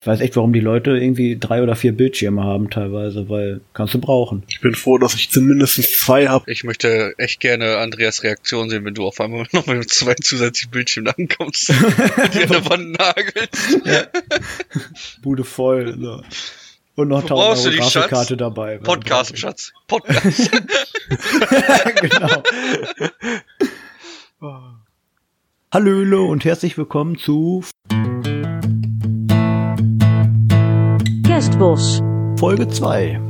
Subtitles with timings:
[0.00, 3.94] Ich weiß echt, warum die Leute irgendwie drei oder vier Bildschirme haben teilweise, weil kannst
[3.94, 4.44] du brauchen.
[4.46, 6.48] Ich bin froh, dass ich zumindest zwei habe.
[6.48, 10.70] Ich möchte echt gerne Andreas Reaktion sehen, wenn du auf einmal noch mit zwei zusätzlichen
[10.70, 11.68] Bildschirmen ankommst.
[12.32, 13.80] dir an der Wand nagelst.
[13.84, 14.06] Ja.
[15.22, 15.98] Bude voll.
[15.98, 16.22] So.
[16.94, 17.92] Und noch Wo brauchst 1000 du Euro die, Schatz?
[17.94, 18.78] Grafikkarte dabei.
[18.78, 19.72] Podcast, Schatz.
[19.88, 20.50] Podcast.
[22.00, 22.42] genau.
[25.72, 27.64] Hallöle und herzlich willkommen zu
[31.38, 32.02] Kerstbos.
[32.36, 33.20] Folge 2.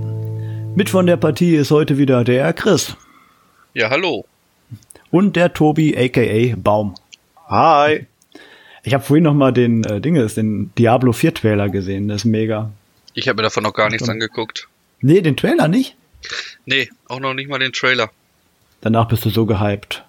[0.74, 2.96] Mit von der Partie ist heute wieder der Chris
[3.74, 4.24] ja, hallo.
[5.10, 6.94] und der Tobi aka Baum.
[7.48, 8.06] Hi.
[8.82, 12.24] Ich habe vorhin noch mal den äh, Dinges, den Diablo 4 Trailer gesehen, das ist
[12.24, 12.72] mega.
[13.12, 14.68] Ich habe mir davon noch gar nichts angeguckt.
[15.02, 15.94] Nee, den Trailer nicht?
[16.64, 18.10] Nee, auch noch nicht mal den Trailer.
[18.80, 20.02] Danach bist du so gehypt.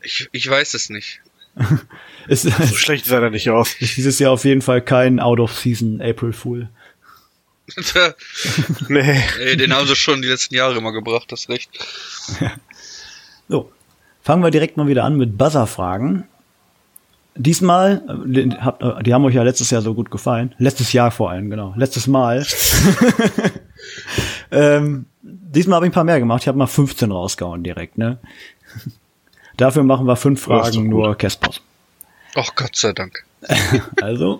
[0.00, 1.20] Ich, ich weiß es nicht.
[2.28, 3.76] Es So ist schlecht sah er nicht aus.
[3.80, 6.70] dieses Jahr auf jeden Fall kein Out-of-Season April Fool.
[8.88, 9.22] Nee.
[9.40, 11.70] Ey, den haben sie schon die letzten Jahre immer gebracht, das recht.
[13.48, 13.72] So,
[14.22, 16.28] fangen wir direkt mal wieder an mit Buzzer-Fragen.
[17.34, 20.54] Diesmal, äh, die, habt, äh, die haben euch ja letztes Jahr so gut gefallen.
[20.58, 21.74] Letztes Jahr vor allem, genau.
[21.76, 22.46] Letztes Mal.
[24.50, 26.42] ähm, diesmal habe ich ein paar mehr gemacht.
[26.42, 28.18] Ich habe mal 15 rausgehauen direkt, ne?
[29.56, 31.60] Dafür machen wir fünf doch Fragen nur Kespers.
[32.34, 33.24] Ach Gott sei Dank.
[34.00, 34.38] Also,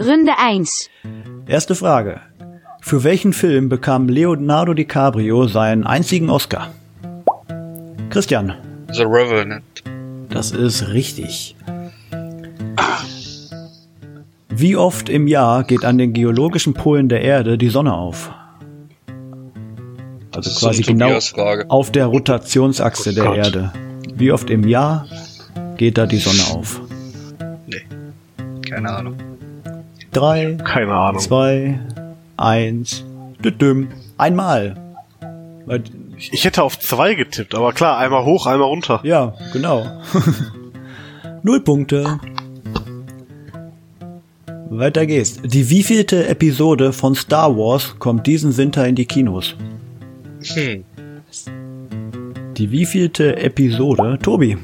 [0.00, 0.90] Runde 1.
[1.46, 2.20] erste Frage.
[2.80, 6.68] Für welchen Film bekam Leonardo DiCaprio seinen einzigen Oscar?
[8.10, 8.54] Christian,
[8.92, 9.62] The Revenant.
[10.30, 11.56] Das ist richtig.
[14.48, 18.30] Wie oft im Jahr geht an den geologischen Polen der Erde die Sonne auf?
[20.34, 21.18] Also quasi so genau
[21.68, 23.34] auf der Rotationsachse Oh der.
[23.34, 23.72] Erde.
[24.14, 25.06] Wie oft im Jahr
[25.76, 26.80] geht da die Sonne auf?
[27.66, 27.82] Nee.
[28.68, 29.14] Keine Ahnung.
[30.12, 31.20] Drei, Keine Ahnung.
[31.20, 31.78] zwei,
[32.38, 33.04] eins,
[33.44, 33.88] düdüm.
[34.16, 34.76] Einmal.
[36.16, 39.00] Ich hätte auf zwei getippt, aber klar, einmal hoch, einmal runter.
[39.02, 39.86] Ja, genau.
[41.42, 42.18] Null Punkte.
[44.70, 45.40] Weiter geht's.
[45.42, 49.54] Die wievielte Episode von Star Wars kommt diesen Winter in die Kinos?
[50.44, 50.84] Hm.
[52.56, 54.18] Die wievielte Episode?
[54.20, 54.58] Tobi.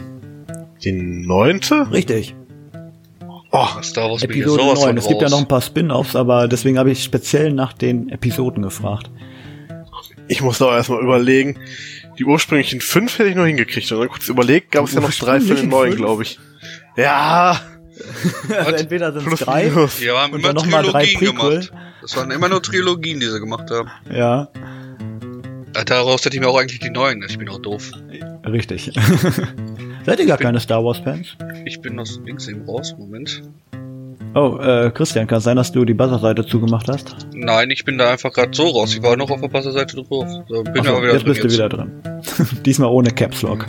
[0.82, 1.90] Die neunte?
[1.90, 2.34] Richtig.
[3.56, 4.88] Oh, Star Wars ja Episode sowas 9.
[4.88, 8.08] von Es gibt ja noch ein paar Spin-offs, aber deswegen habe ich speziell nach den
[8.08, 9.10] Episoden gefragt.
[10.26, 11.58] ich muss da erstmal überlegen.
[12.18, 13.90] Die ursprünglichen fünf hätte ich noch hingekriegt.
[13.92, 16.38] Und dann kurz überlegt, gab es ja noch drei für den neuen, glaube ich.
[16.96, 17.60] Ja,
[18.50, 20.00] Also entweder sind es plus drei minus.
[20.00, 21.72] Wir haben immer dann noch mal drei Trilogien gemacht.
[22.02, 23.90] Das waren immer nur Trilogien, die sie gemacht haben.
[24.12, 24.48] Ja,
[25.86, 27.24] Daraus hätte ich mir auch eigentlich die neuen.
[27.28, 27.90] Ich bin auch doof.
[28.46, 28.92] richtig.
[30.06, 31.36] Seid ihr gar keine Star Wars-Fans?
[31.64, 32.94] Ich bin aus links eben raus.
[32.98, 33.42] Moment.
[34.34, 37.16] Oh, äh, Christian, kann sein, dass du die Buzzer-Seite zugemacht hast?
[37.32, 38.94] Nein, ich bin da einfach gerade so raus.
[38.94, 40.26] Ich war noch auf der Passerseite drauf.
[40.48, 41.92] So, bin Ach so, aber wieder jetzt drin bist du wieder drin.
[42.66, 43.66] Diesmal ohne Caps Lock.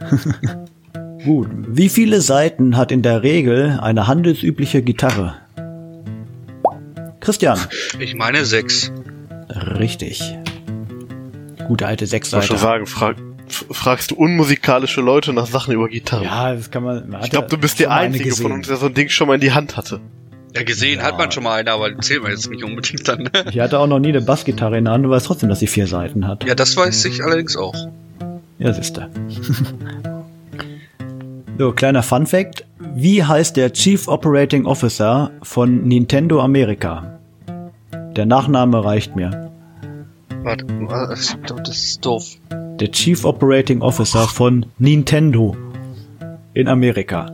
[1.24, 1.48] Gut.
[1.68, 5.36] Wie viele Saiten hat in der Regel eine handelsübliche Gitarre?
[7.20, 7.58] Christian.
[7.98, 8.90] Ich meine sechs.
[9.50, 10.34] Richtig.
[11.70, 13.14] Gute alte Ich wollte schon sagen, frag,
[13.46, 16.24] fragst du unmusikalische Leute nach Sachen über Gitarre.
[16.24, 17.08] Ja, das kann man.
[17.08, 19.28] man ich glaube, ja du bist der Einzige von uns, der so ein Ding schon
[19.28, 20.00] mal in die Hand hatte.
[20.56, 21.04] Ja, gesehen Ja.
[21.04, 23.22] hat man schon mal eine, aber zählen wir jetzt nicht unbedingt dann.
[23.22, 23.30] ne?
[23.52, 25.68] Ich hatte auch noch nie eine Bassgitarre in der Hand, du weißt trotzdem, dass sie
[25.68, 26.42] vier Seiten hat.
[26.42, 27.76] Ja, das weiß ich allerdings auch.
[28.58, 29.08] Ja, siehste.
[31.56, 32.64] so, kleiner Fun Fact.
[32.96, 37.20] Wie heißt der Chief Operating Officer von Nintendo Amerika?
[38.16, 39.49] Der Nachname reicht mir.
[40.42, 40.64] Warte,
[41.64, 42.24] das ist doof.
[42.50, 45.56] Der Chief Operating Officer von Nintendo
[46.54, 47.30] in Amerika.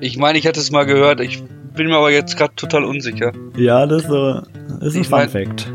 [0.00, 1.20] Ich meine, ich hatte es mal gehört.
[1.20, 1.42] Ich
[1.74, 3.32] bin mir aber jetzt gerade total unsicher.
[3.56, 5.72] Ja, das ist, das ist ein Ich Fun mein- Fact.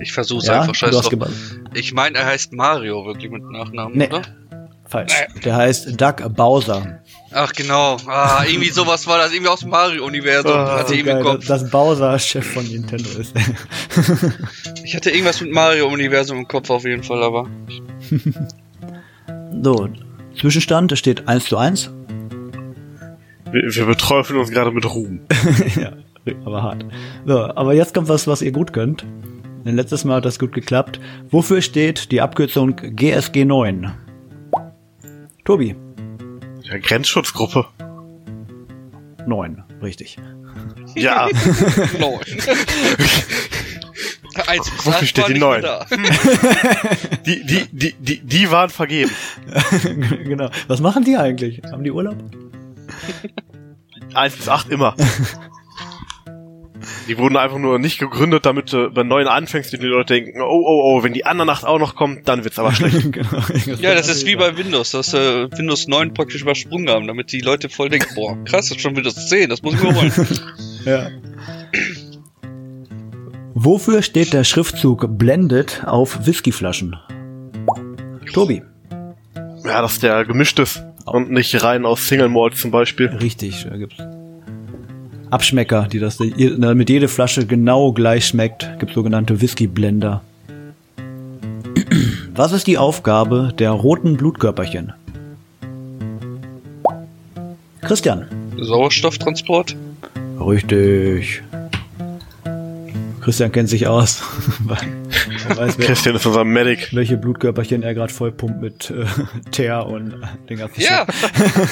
[0.00, 1.10] Ich versuche Ja, einfach scheiß du hast drauf.
[1.10, 1.34] gebannt.
[1.74, 4.08] Ich meine, er heißt Mario wirklich mit Nachnamen, Nee.
[4.08, 4.22] oder?
[4.92, 5.14] Falsch.
[5.42, 7.00] Der heißt Doug Bowser.
[7.32, 7.96] Ach genau.
[8.06, 9.32] Ah, irgendwie sowas war das.
[9.32, 10.52] Irgendwie aus dem Mario-Universum.
[10.52, 11.46] Ah, hatte Geil, Kopf.
[11.46, 13.34] dass Bowser Chef von Nintendo ist.
[14.84, 17.48] Ich hatte irgendwas mit Mario-Universum im Kopf auf jeden Fall, aber.
[19.62, 19.88] so,
[20.38, 21.90] Zwischenstand steht 1 zu 1.
[23.50, 25.20] Wir, wir beträufeln uns gerade mit Ruhm.
[25.80, 25.92] ja,
[26.44, 26.84] aber hart.
[27.24, 29.06] So, aber jetzt kommt was, was ihr gut könnt.
[29.64, 31.00] Denn letztes Mal hat das gut geklappt.
[31.30, 33.92] Wofür steht die Abkürzung GSG 9?
[35.44, 35.74] Tobi,
[36.62, 37.66] Ja, Grenzschutzgruppe.
[39.26, 40.16] 9, richtig.
[40.94, 41.28] Ja,
[41.98, 42.20] Neun.
[44.46, 45.62] Eins bis Wofür steht war die neun?
[47.26, 49.10] die, die, die, die, die waren vergeben.
[50.24, 50.48] genau.
[50.68, 51.60] Was machen die eigentlich?
[51.70, 52.16] Haben die Urlaub?
[54.14, 54.96] Eins bis acht immer.
[57.08, 60.62] Die wurden einfach nur nicht gegründet, damit du bei neuen anfängst, die Leute denken, oh,
[60.64, 63.12] oh, oh, wenn die andere Nacht auch noch kommt, dann wird's aber schlecht.
[63.12, 63.42] genau.
[63.80, 67.40] Ja, das ist wie bei Windows, dass äh, Windows 9 praktisch übersprungen haben, damit die
[67.40, 70.12] Leute voll denken, boah, krass, das ist schon Windows 10, das muss ich mir holen.
[70.84, 71.10] Ja.
[73.54, 76.96] Wofür steht der Schriftzug Blended auf Whiskyflaschen?
[78.32, 78.62] Tobi.
[79.64, 83.06] Ja, dass der gemischt ist und nicht rein aus Single Malt zum Beispiel.
[83.06, 83.98] Richtig, da gibt's
[85.32, 86.18] Abschmecker, die das
[86.58, 90.22] damit jede Flasche genau gleich schmeckt, gibt sogenannte Whisky Blender.
[92.34, 94.92] Was ist die Aufgabe der roten Blutkörperchen?
[97.80, 98.26] Christian.
[98.58, 99.74] Sauerstofftransport?
[100.38, 101.42] Richtig.
[103.22, 104.20] Christian kennt sich aus.
[105.48, 106.92] Weiß, wer, Christian ist unser Medic.
[106.92, 109.04] welche Blutkörperchen er gerade vollpumpt mit äh,
[109.52, 110.20] Teer und
[110.50, 111.06] den ganzen Ja.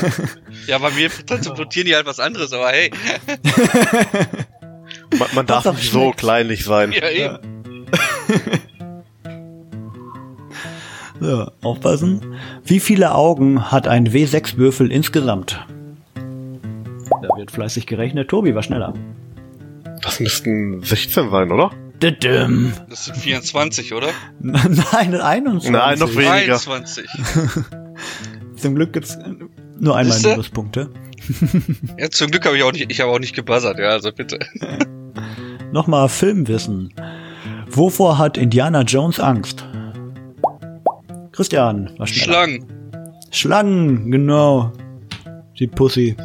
[0.69, 2.93] ja, bei mir transportieren die halt was anderes, aber hey.
[5.19, 6.93] Man, man darf nicht so kleinlich sein.
[6.93, 7.39] Ja, eben.
[11.21, 12.35] So, aufpassen.
[12.65, 15.67] Wie viele Augen hat ein W6-Würfel insgesamt?
[16.15, 18.29] Da wird fleißig gerechnet.
[18.29, 18.95] Tobi war schneller.
[20.03, 21.71] Das müssten 16 sein, oder?
[22.89, 24.09] Das sind 24, oder?
[24.41, 25.71] Nein, 21.
[25.71, 26.59] Nein, noch weniger.
[26.59, 27.07] 23.
[28.57, 29.19] Zum Glück gibt's
[29.79, 30.31] nur einmal Siehste?
[30.31, 30.91] Minuspunkte.
[31.99, 34.39] Ja, zum Glück habe ich auch nicht, ich habe auch nicht gebuzzert, ja, also bitte.
[35.71, 36.93] Nochmal Filmwissen.
[37.69, 39.65] Wovor hat Indiana Jones Angst?
[41.31, 42.25] Christian, war schneller.
[42.25, 42.65] Schlangen.
[43.31, 44.73] Schlangen, genau.
[45.59, 46.17] Die Pussy.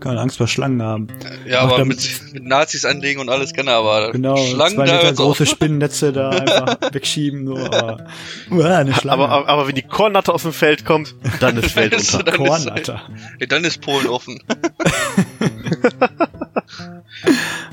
[0.00, 1.08] Keine Angst vor Schlangen haben.
[1.46, 1.98] Ja, aber er- mit,
[2.32, 5.48] mit Nazis anlegen und alles kann er, aber Genau, Schlangen zwei da Meter große auf.
[5.48, 7.46] Spinnennetze da einfach wegschieben.
[7.46, 8.06] So, aber,
[8.50, 9.22] Uah, eine Schlange.
[9.22, 12.24] Aber, aber, aber wenn die Kornatte aus dem Feld kommt, dann ist ist- unter.
[12.24, 13.02] dann ist- Kornatter.
[13.40, 14.40] Ja, dann ist Polen offen.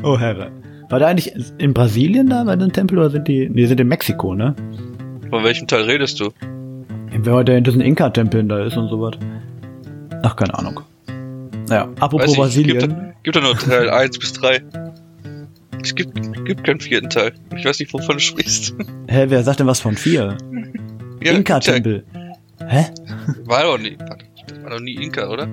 [0.04, 0.52] Oh Herre.
[0.90, 3.88] War da eigentlich in Brasilien da bei den Tempel oder sind die, die sind in
[3.88, 4.56] Mexiko, ne?
[5.30, 6.32] Von welchem Teil redest du?
[7.14, 9.16] Wer heute in diesen Inka-Tempeln da ist und sowas.
[10.24, 10.82] Ach, keine Ahnung.
[11.68, 12.80] Naja, apropos ich, Brasilien.
[12.80, 14.62] Gibt, gibt da nur Teil 1 bis 3.
[15.84, 17.34] Es gibt, gibt keinen vierten Teil.
[17.56, 18.76] Ich weiß nicht, wovon du sprichst.
[19.08, 20.38] Hä, wer sagt denn was von vier?
[21.24, 22.04] Ja, Inka-Tempel.
[22.68, 22.86] Hä?
[23.46, 23.96] War doch nie.
[24.64, 25.48] war doch nie Inka, oder?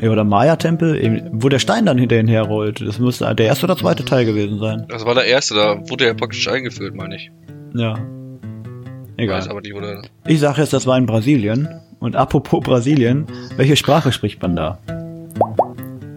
[0.00, 2.80] Ja, oder Maya-Tempel, wo der Stein dann hinter ihn herrollt.
[2.80, 4.86] Das müsste der erste oder zweite Teil gewesen sein.
[4.88, 7.32] Das war der erste, da wurde er praktisch eingeführt, meine ich.
[7.74, 7.94] Ja.
[9.16, 9.50] Ich weiß Egal.
[9.50, 10.02] aber nicht, oder?
[10.24, 11.68] Ich sag jetzt, das war in Brasilien.
[11.98, 14.78] Und apropos Brasilien, welche Sprache spricht man da?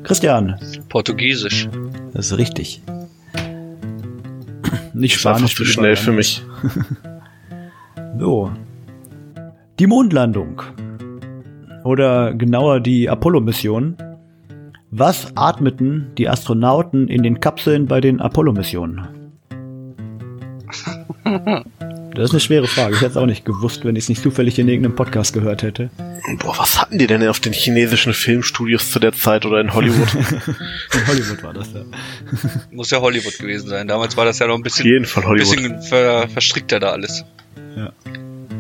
[0.06, 0.56] Christian,
[0.90, 1.68] Portugiesisch.
[2.14, 2.82] das ist richtig.
[4.94, 5.56] Nicht Das ist einfach Spanisch.
[5.56, 6.42] zu schnell für mich.
[8.18, 8.50] So.
[9.78, 10.62] Die Mondlandung.
[11.84, 13.98] Oder genauer die Apollo-Mission.
[14.92, 19.06] Was atmeten die Astronauten in den Kapseln bei den Apollo-Missionen?
[22.16, 22.96] Das ist eine schwere Frage.
[22.96, 25.64] Ich hätte es auch nicht gewusst, wenn ich es nicht zufällig in irgendeinem Podcast gehört
[25.64, 25.90] hätte.
[26.40, 30.08] Boah, was hatten die denn auf den chinesischen Filmstudios zu der Zeit oder in Hollywood?
[30.16, 31.82] In Hollywood war das ja.
[32.72, 33.88] Muss ja Hollywood gewesen sein.
[33.88, 35.56] Damals war das ja noch ein Auf bisschen, jeden Fall Hollywood.
[35.56, 37.26] bisschen ver, verstrickter da alles.
[37.76, 37.92] Ja.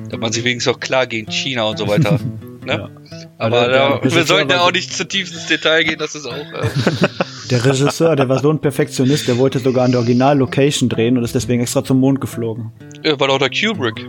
[0.10, 2.20] Da hat man sich wenigstens auch klar gegen China und so weiter.
[2.66, 2.74] ne?
[2.74, 2.90] Ja.
[3.38, 6.16] Aber der- der da, wir sollten ja auch nicht zu tief ins Detail gehen, das
[6.16, 6.34] ist auch.
[6.36, 6.68] Äh,
[7.52, 11.24] Der Regisseur, der war so ein Perfektionist, der wollte sogar an der Original-Location drehen und
[11.24, 12.72] ist deswegen extra zum Mond geflogen.
[13.04, 14.04] äh, war doch der Kubrick.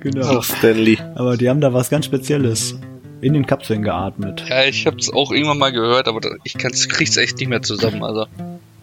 [0.00, 0.38] Genau.
[0.38, 0.98] Ach, Stanley.
[1.14, 2.78] Aber die haben da was ganz Spezielles
[3.20, 4.44] in den Kapseln geatmet.
[4.48, 8.02] Ja, ich hab's auch irgendwann mal gehört, aber ich kann's, krieg's echt nicht mehr zusammen.
[8.04, 8.26] Also,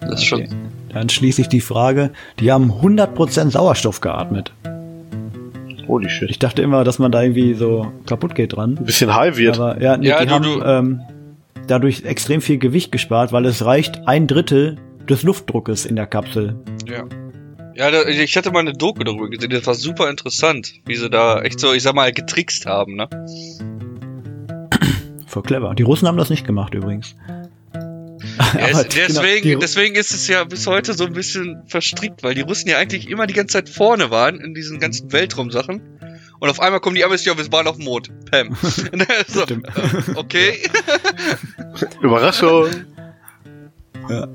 [0.01, 0.47] das ist Okay.
[0.49, 0.55] schon.
[0.91, 4.51] Dann schließe ich die Frage, die haben 100% Sauerstoff geatmet.
[5.87, 6.29] Holy shit.
[6.29, 8.77] Ich dachte immer, dass man da irgendwie so kaputt geht dran.
[8.79, 9.59] Ein bisschen high wird.
[9.59, 11.01] Aber ja, nee, Ja, die du- haben du- ähm,
[11.67, 14.77] dadurch extrem viel Gewicht gespart, weil es reicht ein Drittel
[15.09, 16.55] des Luftdruckes in der Kapsel.
[16.87, 17.03] Ja.
[17.77, 21.09] Ja, da, ich hatte mal eine Doku darüber gesehen, das war super interessant, wie sie
[21.09, 23.09] da echt so, ich sag mal, getrickst haben, ne?
[25.27, 25.75] Voll clever.
[25.75, 27.15] Die Russen haben das nicht gemacht übrigens.
[28.59, 32.23] Ja, es, deswegen, genau, die- deswegen ist es ja bis heute so ein bisschen verstrickt,
[32.23, 35.81] weil die Russen ja eigentlich immer die ganze Zeit vorne waren in diesen ganzen Weltraumsachen.
[36.39, 38.11] Und auf einmal kommen die Amis, ja, wir waren auf dem Mond.
[38.29, 38.55] Pam.
[39.27, 39.57] so, äh,
[40.15, 40.59] okay.
[42.01, 42.67] Überraschung.
[44.09, 44.27] Äh,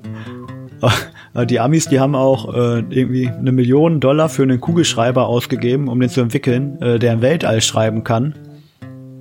[1.46, 6.00] Die Amis, die haben auch äh, irgendwie eine Million Dollar für einen Kugelschreiber ausgegeben, um
[6.00, 8.34] den zu entwickeln, äh, der im Weltall schreiben kann.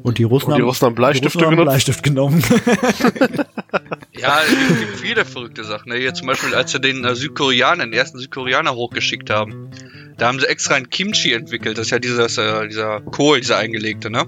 [0.03, 1.65] Und die Russen, Und die haben, Russen haben Bleistifte die Russen haben?
[1.65, 2.44] Bleistift genommen.
[4.20, 5.94] Ja, es gibt, viele verrückte Sachen.
[5.94, 5.98] Ne?
[5.98, 9.70] Hier zum Beispiel, als sie den äh, Südkoreaner, den ersten Südkoreaner hochgeschickt haben,
[10.18, 11.77] da haben sie extra ein Kimchi entwickelt.
[11.77, 14.25] Das ist ja dieses, äh, dieser Kohl, dieser eingelegte, ne?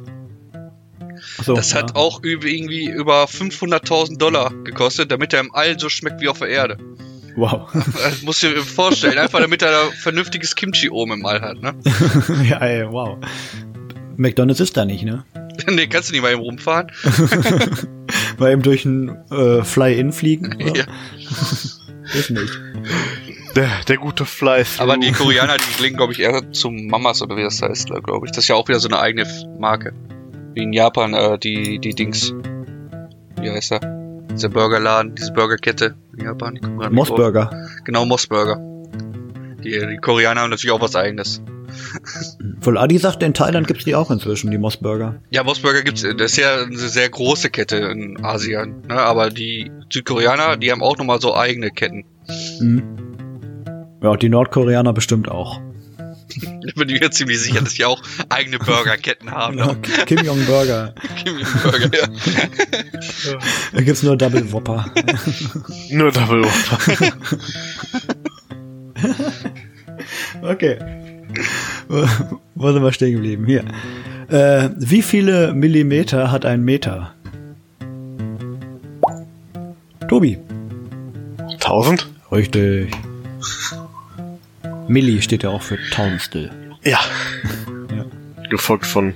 [1.37, 6.21] Achso, Das hat auch irgendwie über 500.000 Dollar gekostet, damit er im All so schmeckt
[6.21, 6.77] wie auf der Erde.
[7.35, 7.69] Wow.
[7.73, 11.61] Das musst du dir vorstellen, einfach damit er da vernünftiges Kimchi oben im All hat,
[11.61, 11.75] ne?
[12.49, 13.17] ja, ey, wow.
[14.15, 15.25] McDonalds ist da nicht, ne?
[15.67, 16.91] nee, kannst du nicht mal eben rumfahren?
[18.37, 20.55] Mal eben durch ein äh, Fly-In fliegen?
[20.55, 20.75] Oder?
[20.75, 20.83] Ja.
[22.13, 22.59] Ist nicht.
[23.55, 24.79] Der, der gute Fleiß.
[24.79, 28.25] Aber die Koreaner, die klingen, glaube ich, eher zum Mamas oder wie das heißt, glaube
[28.25, 28.31] ich.
[28.31, 29.25] Das ist ja auch wieder so eine eigene
[29.59, 29.93] Marke.
[30.53, 32.33] Wie in Japan, äh, die, die Dings.
[33.39, 33.79] Wie heißt er?
[34.31, 36.55] Dieser Burgerladen, diese Burgerkette in Japan.
[36.55, 36.67] Die.
[36.67, 37.69] Mossburger.
[37.85, 38.57] Genau, Mossburger.
[39.63, 41.41] Die, die Koreaner haben natürlich auch was eigenes.
[42.61, 45.21] Wohl Adi sagt, in Thailand gibt's die auch inzwischen, die Mossburger.
[45.29, 48.95] Ja, Mossburger gibt's, das ist ja eine sehr große Kette in Asien, ne?
[48.99, 52.05] Aber die Südkoreaner, die haben auch nochmal so eigene Ketten.
[52.59, 52.83] Mhm.
[54.03, 55.59] Ja, die Nordkoreaner bestimmt auch.
[56.65, 59.57] Ich bin mir ziemlich sicher, dass die auch eigene Burgerketten haben.
[59.57, 59.75] Ja?
[60.05, 60.93] Kim Jong Burger.
[61.23, 62.07] Kim Burger, ja.
[63.73, 64.85] Da gibt's nur Double Whopper.
[65.89, 67.13] Nur Double Whopper.
[70.43, 70.77] Okay.
[72.55, 73.45] Wo sind wir stehen geblieben?
[73.45, 73.63] Hier.
[74.29, 77.13] Äh, wie viele Millimeter hat ein Meter?
[80.07, 80.37] Tobi.
[81.53, 82.07] 1000?
[82.31, 82.91] Richtig.
[84.87, 86.51] Milli steht ja auch für Tausendstel.
[86.83, 86.99] Ja.
[87.95, 88.05] Ja.
[88.49, 89.13] Gefolgt von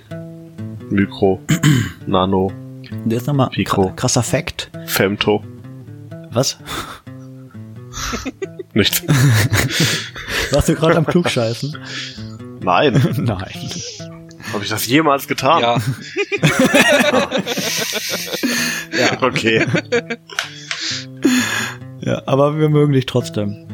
[0.89, 1.41] Mikro,
[2.05, 2.51] Nano,
[3.05, 3.93] Der ist nochmal Pico.
[3.95, 4.69] krasser Fact.
[4.85, 5.41] Femto.
[6.31, 6.57] Was?
[8.73, 9.01] Nichts.
[10.51, 11.77] Warst du gerade am Klugscheißen?
[12.65, 12.93] Nein.
[13.17, 13.59] Nein.
[14.53, 15.61] Habe ich das jemals getan?
[15.61, 15.77] ja.
[19.21, 19.65] Okay.
[22.01, 23.67] Ja, aber wir mögen dich trotzdem.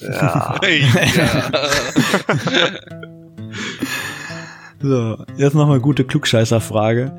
[0.00, 0.60] Ja.
[0.62, 1.50] ja.
[4.80, 7.16] So, jetzt nochmal gute Klugscheißer-Frage.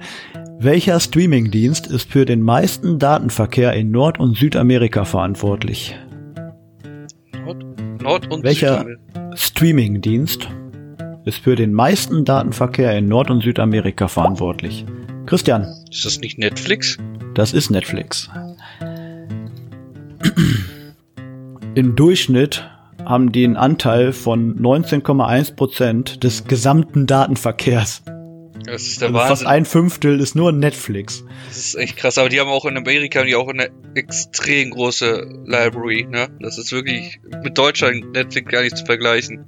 [0.60, 5.95] Welcher Streamingdienst ist für den meisten Datenverkehr in Nord- und Südamerika verantwortlich?
[8.03, 8.86] Nord- und Welcher-.
[9.36, 10.48] Streamingdienst
[11.25, 14.86] ist für den meisten Datenverkehr in Nord- und Südamerika verantwortlich.
[15.25, 16.98] Christian, Ist das nicht Netflix?
[17.33, 18.29] das ist Netflix.
[21.75, 22.69] Im Durchschnitt
[23.05, 28.03] haben die einen Anteil von 19,1% des gesamten Datenverkehrs.
[28.65, 29.48] Das ist der Also fast Wahnsinn.
[29.48, 31.25] ein Fünftel ist nur Netflix.
[31.48, 32.17] Das ist echt krass.
[32.17, 36.29] Aber die haben auch in Amerika die auch eine extrem große Library, ne?
[36.39, 39.46] Das ist wirklich mit Deutschland Netflix gar nicht zu vergleichen.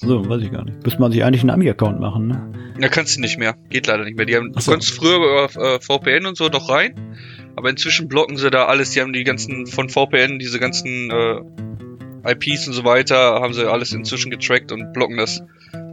[0.00, 0.82] So, weiß ich gar nicht.
[0.84, 2.52] Müsste man sich eigentlich einen Ami-Account machen, ne?
[2.78, 3.56] Da kannst du nicht mehr.
[3.70, 4.26] Geht leider nicht mehr.
[4.26, 4.70] Die haben, du so.
[4.72, 7.16] konntest früher über äh, VPN und so noch rein.
[7.56, 8.90] Aber inzwischen blocken sie da alles.
[8.90, 13.70] Die haben die ganzen von VPN, diese ganzen äh, IPs und so weiter, haben sie
[13.70, 15.42] alles inzwischen getrackt und blocken das.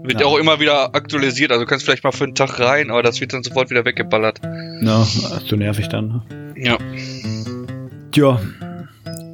[0.04, 0.28] Wird Ja.
[0.28, 1.52] auch immer wieder aktualisiert.
[1.52, 3.86] Also du kannst vielleicht mal für einen Tag rein, aber das wird dann sofort wieder
[3.86, 4.40] weggeballert.
[4.82, 6.08] Ja, ist zu nervig dann.
[6.08, 6.22] ne?
[6.56, 6.78] Ja.
[8.12, 8.40] Tja.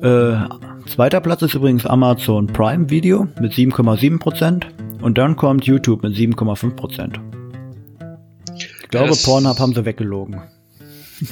[0.02, 4.66] Äh, zweiter Platz ist übrigens Amazon Prime Video mit 7,7%
[5.02, 7.20] und dann kommt YouTube mit 7,5%.
[8.58, 10.42] Ich glaube, Das- Pornhub haben sie weggelogen.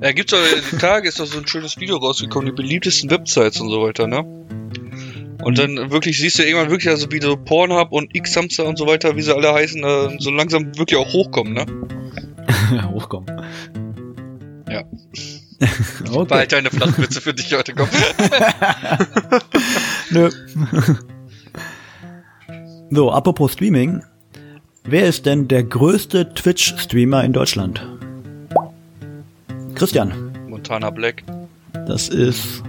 [0.00, 0.38] Ja, gibt's doch,
[0.70, 4.06] die Tage ist doch so ein schönes Video rausgekommen, die beliebtesten Websites und so weiter,
[4.06, 4.24] ne?
[5.42, 8.86] Und dann wirklich siehst du irgendwann wirklich, also wie so Pornhub und X-Hamster und so
[8.86, 11.66] weiter, wie sie alle heißen, äh, so langsam wirklich auch hochkommen, ne?
[12.90, 13.28] Hochkommen.
[14.68, 14.82] Ja.
[16.06, 16.34] War okay.
[16.34, 17.90] halt deine Flachwitze für dich heute kommen.
[20.10, 20.30] Nö.
[22.90, 24.02] so, apropos Streaming.
[24.84, 27.86] Wer ist denn der größte Twitch-Streamer in Deutschland?
[29.74, 30.32] Christian.
[30.48, 31.22] Montana Black.
[31.86, 32.62] Das ist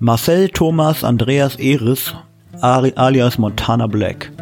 [0.00, 2.14] Marcel Thomas Andreas Eris,
[2.62, 4.32] alias Montana Black.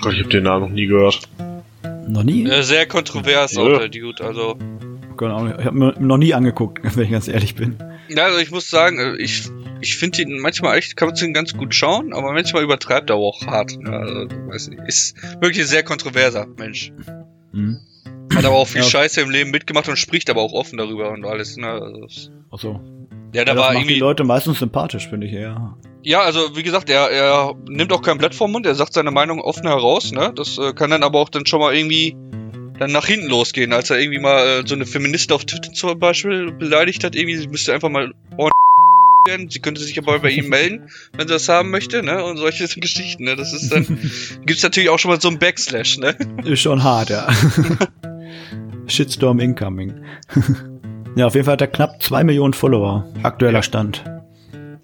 [0.00, 1.20] Gott, ich habe den Namen noch nie gehört.
[2.06, 2.44] Noch nie?
[2.48, 3.62] Äh, sehr kontrovers Ja.
[3.62, 4.56] auch der Dude, also.
[5.16, 7.76] Keine Ahnung, Ich habe mir noch nie angeguckt, wenn ich ganz ehrlich bin.
[8.08, 9.48] Ja, also ich muss sagen, äh, ich,
[9.80, 13.16] ich finde ihn manchmal echt, kann man ihn ganz gut schauen, aber manchmal übertreibt er
[13.16, 13.76] auch hart.
[13.80, 13.90] Ne?
[13.90, 14.14] Also,
[14.48, 16.92] weiß nicht, ist wirklich ein sehr kontroverser Mensch.
[17.52, 17.78] Hm.
[18.34, 18.86] Hat aber auch viel Ja.
[18.88, 21.56] Scheiße im Leben mitgemacht und spricht aber auch offen darüber und alles.
[21.56, 21.66] Ne?
[21.68, 22.06] Also,
[22.50, 22.80] Ach so.
[23.32, 23.98] Ja, da Ja, war macht die irgendwie.
[23.98, 25.76] Leute meistens sympathisch, finde ich eher.
[26.04, 29.10] Ja, also wie gesagt, er, er nimmt auch kein Blatt vom Mund, er sagt seine
[29.10, 30.32] Meinung offen heraus, ne?
[30.34, 32.16] Das äh, kann dann aber auch dann schon mal irgendwie
[32.78, 35.96] dann nach hinten losgehen, als er irgendwie mal äh, so eine Feministin auf Twitter zum
[36.00, 38.52] Beispiel beleidigt hat, irgendwie, sie müsste einfach mal ordentlich
[39.28, 42.24] werden, sie könnte sich aber bei ihm melden, wenn sie das haben möchte, ne?
[42.24, 43.36] Und solche Geschichten, ne?
[43.36, 43.86] Das ist dann,
[44.44, 46.16] gibt's natürlich auch schon mal so einen Backslash, ne?
[46.44, 47.28] Ist schon hart, ja.
[48.88, 49.94] Shitstorm incoming.
[51.16, 53.06] Ja, auf jeden Fall hat er knapp zwei Millionen Follower.
[53.22, 53.62] Aktueller.
[53.62, 54.04] Stand.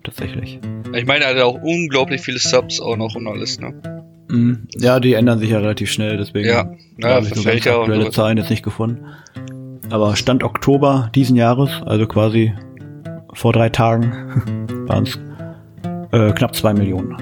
[0.04, 0.60] Tatsächlich.
[0.94, 3.74] Ich meine, er hat auch unglaublich viele Subs auch noch und alles, ne?
[4.28, 4.68] Mhm.
[4.76, 7.74] Ja, die ändern sich ja relativ schnell, deswegen Ja, naja, habe ich so verfällt ja
[7.74, 8.14] und aktuelle sowas.
[8.14, 9.06] Zahlen jetzt nicht gefunden.
[9.90, 12.52] Aber Stand Oktober diesen Jahres, also quasi
[13.32, 14.12] vor drei Tagen,
[14.86, 15.18] waren es
[16.12, 17.16] äh, knapp zwei Millionen.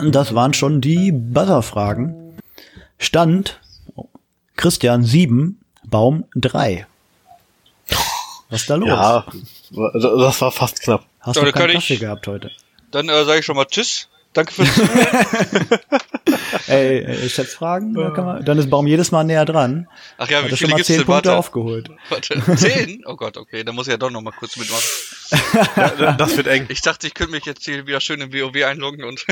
[0.00, 2.14] Und das waren schon die Buzzer-Fragen.
[2.98, 3.60] Stand
[4.56, 6.86] Christian 7, Baum 3.
[8.50, 8.88] Was ist da los?
[8.88, 9.24] Ja,
[10.22, 11.04] das war fast knapp.
[11.20, 12.50] Hast Ja, du keinen kann ich- Kaffee gehabt heute?
[12.92, 14.08] Dann äh, sage ich schon mal Tschüss.
[14.32, 15.68] Danke fürs Zuhören.
[16.68, 17.94] Ey, äh, Schätzfragen?
[17.94, 19.88] Da kann man, dann ist Baum jedes Mal näher dran.
[20.18, 21.06] Ach ja, Hat wie schon viele mal gibt's 10 denn?
[21.06, 21.90] Punkte Warte, aufgeholt.
[22.10, 22.56] warte.
[22.56, 23.02] Zehn?
[23.06, 24.84] Oh Gott, okay, dann muss ich ja doch noch mal kurz mitmachen.
[25.98, 26.66] Ja, das wird eng.
[26.68, 29.24] Ich dachte, ich könnte mich jetzt hier wieder schön im WoW einloggen und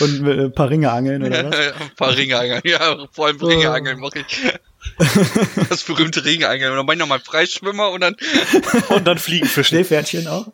[0.00, 1.56] Und mit ein paar Ringe angeln oder was?
[1.80, 2.62] ein paar Ringe angeln.
[2.64, 4.52] Ja, vor allem Ringe angeln mache ich.
[5.68, 6.20] Das berühmte.
[6.20, 8.16] Und dann mache ich nochmal Freischwimmer und dann,
[8.88, 9.64] Und dann Fliegenfischen.
[9.76, 10.46] Schneepferdchen auch?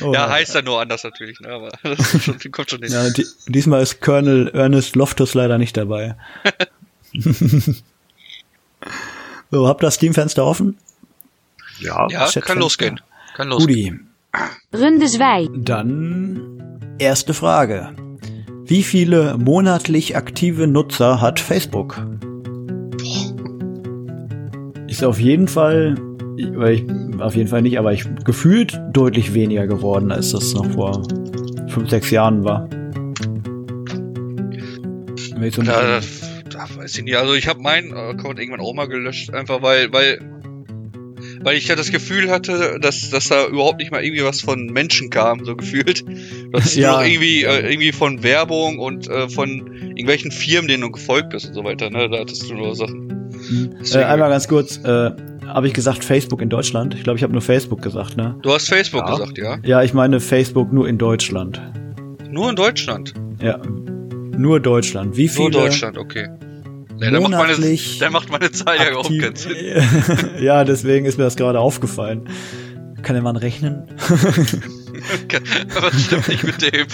[0.00, 2.90] Oh, ja, heißt er nur anders natürlich, ne, aber das schon, kommt schon hin.
[2.90, 6.16] Ja, die, diesmal ist Colonel Ernest Loftus leider nicht dabei.
[9.52, 10.78] so, habt ihr das Steamfenster offen?
[11.78, 12.08] Ja.
[12.10, 13.00] Ja, kann losgehen.
[13.36, 14.10] Kann losgehen.
[14.72, 15.48] Runde 2.
[15.54, 17.94] dann erste Frage.
[18.66, 22.04] Wie viele monatlich aktive Nutzer hat Facebook?
[24.94, 25.96] Ist auf jeden Fall,
[26.54, 26.84] weil ich,
[27.20, 31.02] auf jeden Fall nicht, aber ich gefühlt deutlich weniger geworden, als das noch vor
[31.66, 32.68] fünf, sechs Jahren war.
[35.16, 36.00] So Ja, bisschen- da,
[36.48, 37.16] da weiß ich nicht.
[37.16, 40.20] Also ich habe meinen Account irgendwann auch mal gelöscht, einfach weil, weil,
[41.42, 44.66] weil ich ja das Gefühl hatte, dass, dass da überhaupt nicht mal irgendwie was von
[44.66, 46.04] Menschen kam, so gefühlt.
[46.52, 47.02] Das ist Ja.
[47.02, 51.54] irgendwie, äh, irgendwie von Werbung und äh, von irgendwelchen Firmen, denen du gefolgt bist und
[51.54, 52.08] so weiter, ne?
[52.08, 53.13] Da hattest du nur Sachen.
[53.50, 55.10] Äh, Deswegen- einmal ganz kurz, äh,
[55.46, 56.94] habe ich gesagt Facebook in Deutschland?
[56.94, 58.34] Ich glaube, ich habe nur Facebook gesagt, ne?
[58.42, 59.12] Du hast Facebook Ja.
[59.16, 59.58] gesagt, ja?
[59.64, 61.60] Ja, ich meine Facebook nur in Deutschland.
[62.30, 63.14] Nur in Deutschland.
[63.40, 63.58] Ja,
[64.36, 65.16] nur Deutschland.
[65.16, 66.28] Wie viele Nur Deutschland, okay.
[67.00, 69.56] Ja, dann, macht meine, dann macht meine Zahl ja überhaupt keinen Sinn.
[70.40, 72.28] ja, deswegen ist mir das gerade aufgefallen.
[73.02, 73.82] Kann der Mann rechnen?
[75.80, 76.86] Was stimmt nicht mit dem?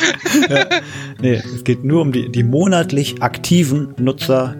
[1.20, 4.56] nee, es geht nur um die, die monatlich aktiven Nutzer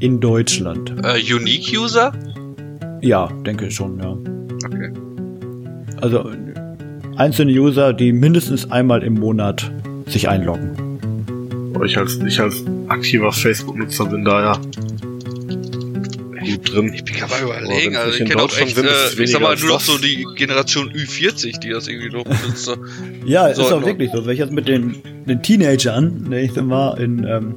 [0.00, 0.92] in Deutschland.
[1.04, 2.12] Äh, Unique User?
[3.02, 4.16] Ja, denke schon, ja.
[4.64, 4.92] Okay.
[6.00, 6.30] Also
[7.16, 9.70] einzelne User, die mindestens einmal im Monat
[10.06, 10.76] sich einloggen.
[11.84, 14.60] Ich als, ich als aktiver Facebook-Nutzer bin da ja
[16.46, 16.92] gut drin.
[16.94, 19.30] Ich bin gerade überlegen, also ich in kenne auch Deutschland echt, sind, ist äh, ich
[19.30, 22.64] sag mal, nur noch so die Generation Ü40, die das irgendwie noch benutzt.
[22.64, 22.76] so.
[23.24, 23.86] Ja, ist So, auch no.
[23.86, 24.24] wirklich so.
[24.24, 27.54] Wenn ich jetzt mit den, den Teenagern, wenn ich dann mal in ähm,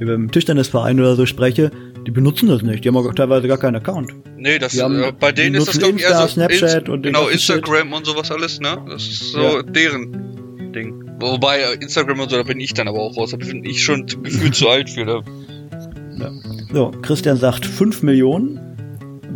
[0.00, 1.70] über dem Tischtennisverein oder so spreche,
[2.06, 2.84] die benutzen das nicht.
[2.84, 4.12] Die haben auch teilweise gar keinen Account.
[4.36, 7.12] Nee, das, haben- äh, bei denen ist das glaube ich eher so Snapchat und den
[7.14, 8.78] genau Instagram und sowas alles, ne?
[8.88, 9.62] Das ist so Ja.
[9.62, 11.04] deren Ding.
[11.20, 13.30] Wobei äh, Instagram und so, da bin ich dann aber auch raus.
[13.32, 15.04] Da bin ich schon gefühlt zu alt für.
[15.04, 15.22] Da.
[16.72, 18.60] So, Christian sagt 5 Millionen,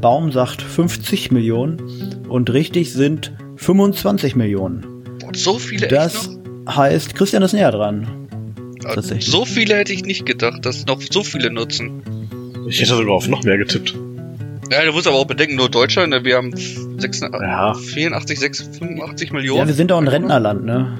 [0.00, 4.86] Baum sagt 50 Millionen und richtig sind 25 Millionen.
[5.20, 6.30] Boah, so viele Das
[6.68, 8.21] heißt, Christian ist näher dran.
[8.84, 9.26] Tatsächlich.
[9.26, 12.02] So viele hätte ich nicht gedacht, dass noch so viele nutzen.
[12.68, 13.94] Ich hätte sogar auf noch mehr getippt.
[14.70, 17.74] Ja, du musst aber auch bedenken, nur Deutschland, wir haben 86, Ja.
[17.74, 19.66] 84, 86, 85 Ja, Millionen.
[19.66, 20.98] wir sind doch ein Rentnerland, ne?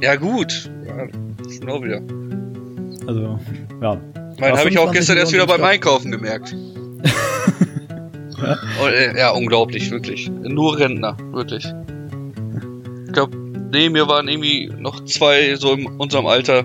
[0.00, 0.70] Ja, gut.
[0.86, 1.06] Ja,
[1.50, 2.00] schon auch wieder.
[3.06, 3.38] Also,
[3.82, 4.00] ja.
[4.38, 6.52] Mein habe ich auch 25 gestern erst wieder beim Einkaufen gemerkt.
[8.82, 10.30] Und, äh, ja, unglaublich, wirklich.
[10.30, 11.66] Nur Rentner, wirklich.
[13.06, 13.36] Ich glaube,
[13.72, 16.64] neben mir waren irgendwie noch zwei so in unserem Alter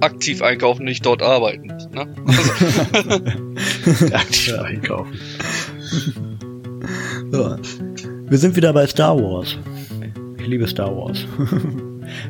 [0.00, 1.72] aktiv einkaufen, nicht dort arbeiten.
[1.92, 2.02] Ne?
[4.12, 5.18] Aktiv einkaufen.
[7.30, 7.56] So.
[8.28, 9.56] Wir sind wieder bei Star Wars.
[10.38, 11.26] Ich liebe Star Wars.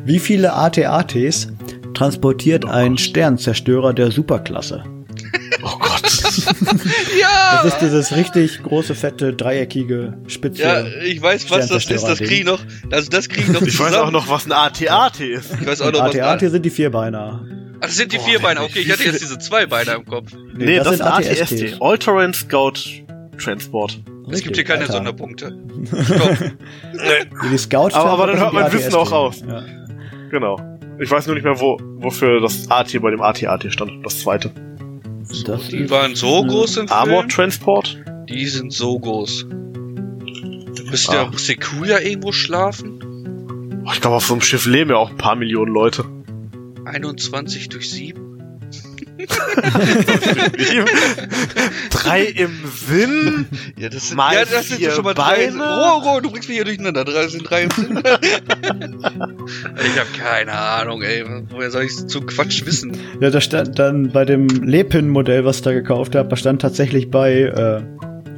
[0.05, 1.49] Wie viele AT-ATs
[1.95, 4.85] transportiert ein Sternzerstörer der Superklasse?
[6.47, 7.61] Oh ja!
[7.63, 10.63] Das ist dieses richtig große, fette, dreieckige, spitze.
[10.63, 12.61] Ja, ich weiß, was das ist, das krieg ich noch.
[12.91, 14.09] Also das krieg ich noch Ich weiß zusammen.
[14.09, 15.55] auch noch, was ein AT-AT ist.
[15.61, 17.45] Ich weiß auch noch, was AT-AT sind die Vierbeiner.
[17.81, 18.61] Ach, das sind die Boah, vier Beine.
[18.61, 20.31] wie Okay, ich hatte jetzt diese zwei Beine im Kopf.
[20.55, 21.41] Nee, das, ist AT-STs.
[21.53, 21.77] ATST.
[21.83, 22.75] All-Terrain Scout
[23.43, 23.99] Transport.
[24.31, 24.93] Es gibt hier keine Alter.
[24.93, 25.53] Sonderpunkte.
[26.05, 26.39] Stopp.
[27.51, 29.43] Die Scouts Aber- aber dann sind hört mein Wissen auch aus.
[29.47, 29.63] Ja.
[30.31, 30.61] Genau.
[31.01, 34.05] Ich weiß nur nicht mehr, wo, wofür das AT bei dem AT-AT stand.
[34.05, 34.53] Das zweite.
[35.47, 37.29] Das Die waren so groß im Armor Film.
[37.31, 37.99] Transport?
[38.29, 39.47] Die sind so groß.
[39.49, 41.31] Da müsste Ah.
[41.33, 43.83] ja Seku ja irgendwo schlafen.
[43.87, 46.05] Oh, ich glaube, auf so einem Schiff leben ja auch ein paar Millionen Leute.
[46.85, 48.32] 21 durch 7.
[51.91, 52.51] drei im
[52.87, 53.47] Sinn.
[53.79, 55.47] Ja, das sind, Mal ja, das sind schon mal drei.
[55.49, 55.63] Beine.
[55.63, 57.05] Roh, roh, du bringst mich hier durcheinander.
[57.05, 57.99] Drei sind drei im Sinn.
[58.03, 61.25] ich habe keine Ahnung, ey.
[61.51, 62.97] Woher soll ich so Quatsch wissen?
[63.21, 67.11] Ja, da stand dann bei dem Lepin-Modell, was ich da gekauft habe, da stand tatsächlich
[67.11, 67.83] bei, äh,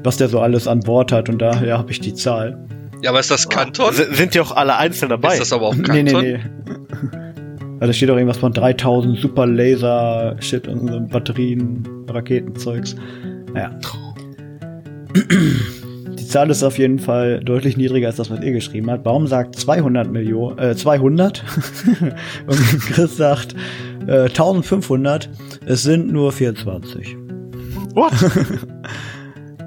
[0.03, 2.59] was der so alles an Bord hat und daher habe ich die Zahl.
[3.03, 3.91] Ja, aber ist das Kanton?
[3.91, 5.35] S- Sind ja auch alle einzeln dabei.
[5.35, 6.23] Ist das aber auch Nee, Kanton?
[6.23, 6.41] nee, nee.
[7.13, 7.24] Weil
[7.87, 12.97] da steht auch irgendwas von 3000 Super Laser Shit und so Batterien, Raketenzeugs.
[13.53, 13.70] Naja.
[16.18, 19.05] Die Zahl ist auf jeden Fall deutlich niedriger als das, was ihr geschrieben habt.
[19.05, 21.44] Baum sagt 200 Millionen, äh, 200.
[22.47, 23.55] und Chris sagt
[24.07, 25.29] äh, 1500.
[25.66, 27.16] Es sind nur 24.
[27.94, 28.12] What?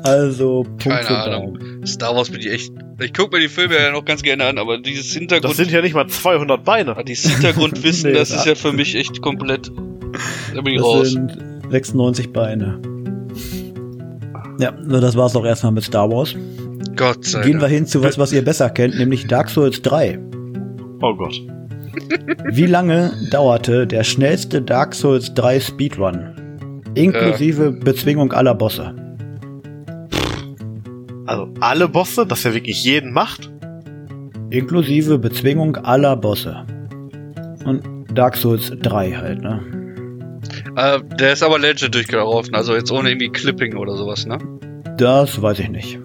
[0.03, 1.53] Also, Punkt Keine Ahnung.
[1.59, 1.85] Baum.
[1.85, 2.71] Star Wars bin ich echt.
[2.99, 5.51] Ich gucke mir die Filme ja noch ganz gerne an, aber dieses Hintergrund.
[5.51, 6.95] Das sind ja nicht mal 200 Beine.
[7.07, 9.71] Dieses Hintergrundwissen, Nee, das ist ja für mich echt komplett.
[10.55, 11.11] Da bin ich Das raus.
[11.11, 11.37] sind
[11.69, 12.79] 96 Beine.
[14.59, 16.35] Ja, so das war's auch erstmal mit Star Wars.
[16.95, 17.73] Gott sei Gehen wir Dank.
[17.73, 20.17] hin zu was, was ihr besser kennt, nämlich Dark Souls 3.
[21.01, 21.39] Oh Gott.
[22.51, 26.83] Wie lange dauerte der schnellste Dark Souls 3 Speedrun?
[26.95, 28.95] Inklusive Bezwingung aller Bosse.
[31.27, 33.51] Also alle Bosse, dass er wirklich jeden macht.
[34.49, 36.65] Inklusive Bezwingung aller Bosse.
[37.65, 39.61] Und Dark Souls 3 halt, ne?
[40.77, 44.37] Äh, der ist aber Legend durchgelaufen, also jetzt ohne irgendwie Clipping oder sowas, ne?
[44.97, 45.99] Das weiß ich nicht.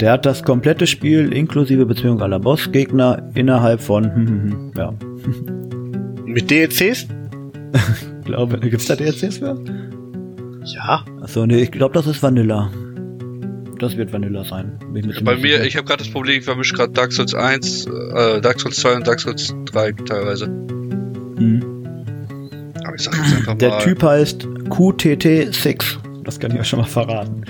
[0.00, 4.94] Der hat das komplette Spiel inklusive Bezwingung aller Bossgegner innerhalb von, hm, hm, hm, ja,
[6.24, 7.06] Mit DLCs?
[8.24, 9.62] glaube, gibt's da DLCs für?
[10.64, 11.04] Ja.
[11.20, 12.70] Achso, nee, ich glaube, das ist Vanilla.
[13.78, 14.78] Das wird Vanilla sein.
[15.22, 18.58] Bei mir, ich habe gerade das Problem, ich vermische gerade Dark Souls 1, äh, Dark
[18.60, 20.46] Souls 2 und Dark Souls 3 teilweise.
[20.46, 21.62] Hm.
[22.84, 23.58] Aber ich sag jetzt einfach mal.
[23.58, 25.98] Der Typ heißt QTT6.
[26.24, 27.44] Das kann ich euch schon mal verraten.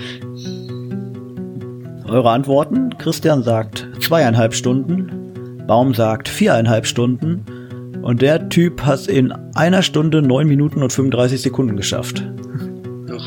[2.05, 2.97] Eure Antworten?
[2.97, 5.63] Christian sagt zweieinhalb Stunden.
[5.67, 7.45] Baum sagt viereinhalb Stunden.
[8.01, 12.23] Und der Typ hat in einer Stunde neun Minuten und 35 Sekunden geschafft.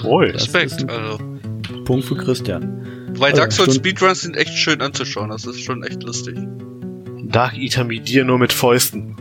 [0.05, 0.33] Ui.
[0.33, 1.19] Das Respekt, ist ein- also.
[1.91, 2.87] Punkt für Christian.
[3.19, 6.37] Weil Dark Oh, Souls Speedruns sind echt schön anzuschauen, das ist schon echt lustig.
[7.25, 9.17] Dark Eater mit dir nur mit Fäusten.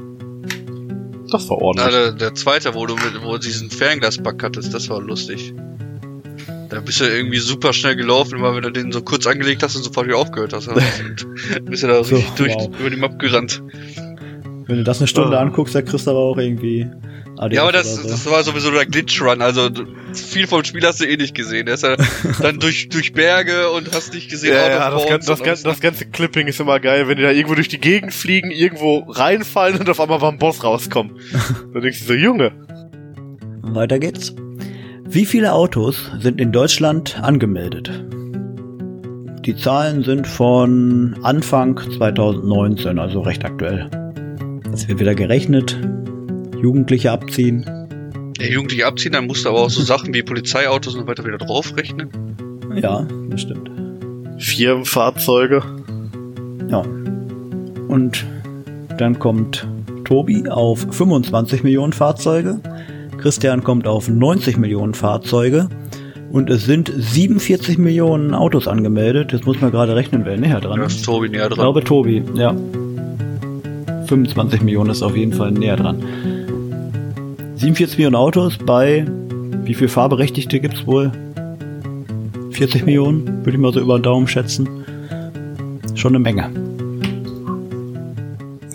[1.31, 1.91] Das war Na, ordentlich.
[1.93, 5.53] der, der zweite, wo du mit, wo diesen Fernglasbug hattest, das war lustig.
[6.69, 9.75] Da bist du irgendwie super schnell gelaufen, immer wenn du den so kurz angelegt hast
[9.75, 10.67] und sofort wieder aufgehört hast.
[10.67, 12.69] Und bist du da So, richtig durch wow.
[12.79, 13.63] über die Map gerannt.
[14.67, 15.41] Wenn du das eine Stunde Ah.
[15.41, 16.87] anguckst, dann kriegst du aber auch irgendwie
[17.39, 18.09] ADS ja, aber das, so.
[18.09, 19.69] das war sowieso der Glitch-Run, also
[20.13, 21.67] viel vom Spiel hast du eh nicht gesehen.
[21.67, 21.95] Der ist ja
[22.41, 25.79] dann durch, durch Berge und hast nicht gesehen, Ja, ja, das, ganze, das, ganze, das
[25.79, 29.79] ganze Clipping ist immer geil, wenn die da irgendwo durch die Gegend fliegen, irgendwo reinfallen
[29.79, 31.17] und auf einmal beim Boss rauskommen.
[31.73, 32.51] da denkst du so, Junge.
[33.61, 34.35] Weiter geht's.
[35.05, 38.03] Wie viele Autos sind in Deutschland angemeldet?
[39.45, 43.89] Die Zahlen sind von Anfang 2019, also recht aktuell.
[44.73, 45.79] Es wird wieder gerechnet.
[46.61, 47.65] Jugendliche abziehen.
[48.39, 51.25] Der Jugendliche abziehen, dann musst du aber auch so Sachen wie Polizeiautos und so weiter
[51.25, 52.09] wieder draufrechnen.
[52.75, 53.69] Ja, das stimmt.
[54.37, 55.61] Firmenfahrzeuge.
[56.69, 56.83] Ja.
[57.87, 58.25] Und
[58.97, 59.67] dann kommt
[60.05, 62.59] Tobi auf 25 Millionen Fahrzeuge.
[63.17, 65.67] Christian kommt auf 90 Millionen Fahrzeuge.
[66.31, 69.33] Und es sind 47 Millionen Autos angemeldet.
[69.33, 70.97] Jetzt muss man gerade rechnen, wer näher dran ist.
[70.97, 71.63] ist Tobi näher Ich dran.
[71.63, 72.55] glaube Tobi, ja.
[74.05, 76.03] 25 Millionen ist auf jeden Fall näher dran.
[77.59, 79.05] 47 Millionen Autos bei
[79.65, 81.11] wie viel Fahrberechtigte gibt's wohl?
[82.51, 84.67] 40 Millionen, würde ich mal so über den Daumen schätzen.
[85.93, 86.49] Schon eine Menge.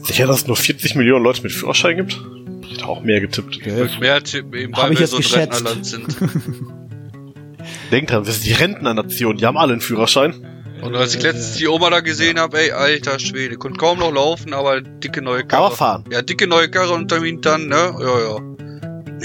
[0.02, 2.20] Sicher, dass es nur 40 Millionen Leute mit Führerschein gibt?
[2.62, 3.64] Ich hätte auch mehr getippt.
[4.00, 5.64] Mehr tippen, eben Hab weil ich wir jetzt so ein geschätzt.
[5.64, 6.16] Rentnerland sind.
[7.90, 10.34] Denkt dran, wir sind die Rentnernation, die haben alle einen Führerschein.
[10.82, 14.12] Und als ich letztens die Oma da gesehen habe, ey, alter Schwede, konnte kaum noch
[14.12, 15.64] laufen, aber dicke neue Karre.
[15.64, 16.04] Aber fahren.
[16.12, 17.94] Ja, dicke neue Karre dem Hintern, ne?
[17.98, 18.53] Ja, ja.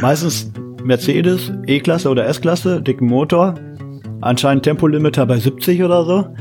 [0.01, 0.51] Meistens
[0.83, 3.55] Mercedes, E-Klasse oder S-Klasse, dicken Motor.
[4.21, 6.35] Anscheinend Tempolimiter bei 70 oder so.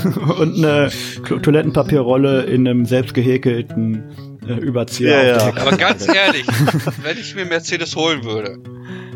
[0.40, 0.90] Und eine
[1.24, 4.04] Toilettenpapierrolle in einem selbst gehäkelten
[4.46, 5.62] äh, Überzieher Ja, auf ja.
[5.62, 6.46] Aber ganz ehrlich,
[7.02, 8.58] wenn ich mir Mercedes holen würde,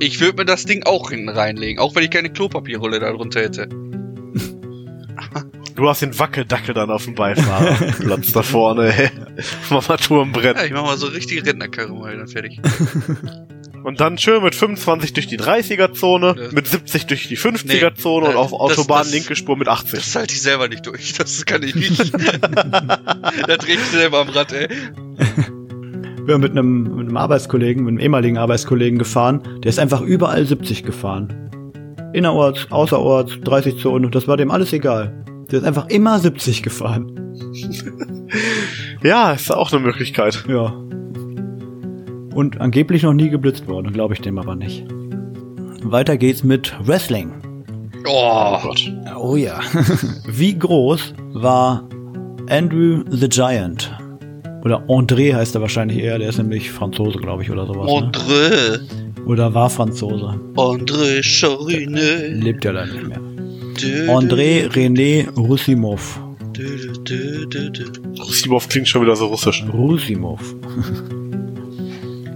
[0.01, 3.41] ich würde mir das Ding auch hinten reinlegen, auch wenn ich keine Klopapierrolle da drunter
[3.41, 3.69] hätte.
[5.75, 9.11] Du hast den Wackeldackel dann auf dem Beifahrerplatz da vorne, ey.
[9.71, 10.57] Mama Turmbrenn.
[10.57, 12.61] Ja, ich mach mal so richtige Rentnerkarre mal dann fertig.
[13.85, 18.33] Und dann schön mit 25 durch die 30er-Zone, Das- mit 70 durch die 50er-Zone Nee,
[18.35, 19.99] und auf das- Autobahn das- linke Spur mit 80.
[19.99, 22.13] Das halte ich selber nicht durch, das kann ich nicht.
[22.15, 24.69] da dreh ich selber am Rad, ey.
[26.25, 29.43] Wir haben mit einem, mit einem Arbeitskollegen, mit einem ehemaligen Arbeitskollegen gefahren.
[29.65, 31.51] Der ist einfach überall 70 gefahren.
[32.13, 34.11] Innerorts, außerorts, 30 Zonen.
[34.13, 35.25] Das war dem alles egal.
[35.51, 37.19] Der ist einfach immer 70 gefahren.
[39.03, 40.45] Ja, ist auch eine Möglichkeit.
[40.49, 40.73] Ja.
[42.35, 44.85] Und angeblich noch nie geblitzt worden, glaube ich dem aber nicht.
[45.83, 47.33] Weiter geht's mit Wrestling.
[48.07, 48.93] Oh, Gott.
[49.17, 49.61] Oh ja.
[50.27, 51.89] Wie groß war
[52.49, 53.93] Andrew the Giant?
[54.65, 57.91] Oder André heißt er wahrscheinlich eher, der ist nämlich Franzose, glaube ich, oder sowas.
[57.91, 58.11] Ne?
[58.13, 58.81] André,
[59.27, 60.39] Oder war Franzose.
[60.55, 62.29] André Charine.
[62.29, 63.21] Lebt ja leider nicht mehr.
[64.09, 66.21] André René Rousimov.
[68.31, 69.65] Simov klingt schon wieder so russisch.
[69.73, 70.41] Rousimov.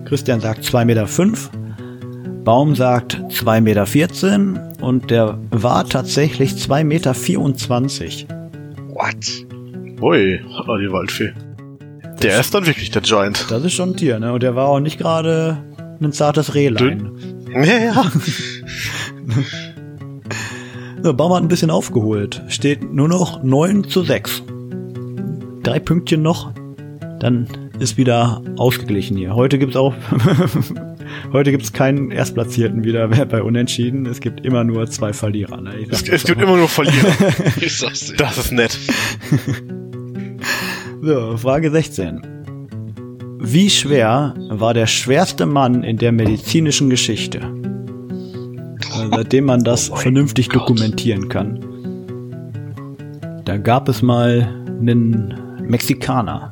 [0.06, 1.06] Christian sagt 2,5 Meter.
[1.06, 1.50] fünf.
[2.44, 3.86] Baum sagt 2,14 Meter.
[3.86, 7.14] 14 und der war tatsächlich 2,24 Meter.
[7.14, 8.26] 24.
[8.88, 10.00] What?
[10.00, 11.32] Ui, oh, die Waldfee.
[12.22, 13.46] Der ist dann wirklich der Giant.
[13.50, 14.32] Das ist schon ein Tier, ne?
[14.32, 15.58] Und der war auch nicht gerade
[16.00, 17.10] ein zartes Rehlein.
[17.52, 18.12] Ja, ja.
[21.02, 22.42] So, Baum hat ein bisschen aufgeholt.
[22.48, 24.42] Steht nur noch 9 zu 6.
[25.62, 26.52] Drei Pünktchen noch.
[27.20, 27.46] Dann
[27.78, 29.34] ist wieder ausgeglichen hier.
[29.34, 29.94] Heute gibt's auch,
[31.32, 34.06] heute gibt's keinen Erstplatzierten wieder bei Unentschieden.
[34.06, 35.60] Es gibt immer nur zwei Verlierer.
[35.60, 35.74] Ne?
[35.90, 37.12] Es, es gibt immer nur Verlierer.
[38.18, 38.78] Das ist nett.
[41.02, 42.20] So, Frage 16.
[43.38, 47.38] Wie schwer war der schwerste Mann in der medizinischen Geschichte?
[47.38, 50.62] Äh, Seitdem man das Oh vernünftig Gott.
[50.62, 51.60] dokumentieren kann.
[53.44, 54.48] Da gab es mal
[54.80, 55.34] einen
[55.68, 56.50] Mexikaner.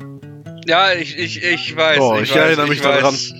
[0.67, 1.99] Ja, ich, ich, ich weiß.
[1.99, 3.03] Oh, ich, ich weiß, erinnere mich ich daran.
[3.05, 3.33] weiß.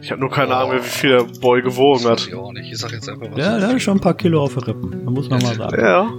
[0.00, 2.26] Ich habe nur keine Ahnung mehr, wie viel der Boy gewogen hat.
[2.26, 2.70] ich auch nicht.
[2.72, 3.38] Ich sag jetzt einfach was.
[3.38, 5.04] Ja, der hat schon ein paar Kilo auf den Rippen.
[5.04, 5.80] Da muss man mal sagen.
[5.80, 6.10] Ja.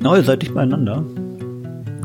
[0.00, 1.02] Na, ihr seid dicht beieinander.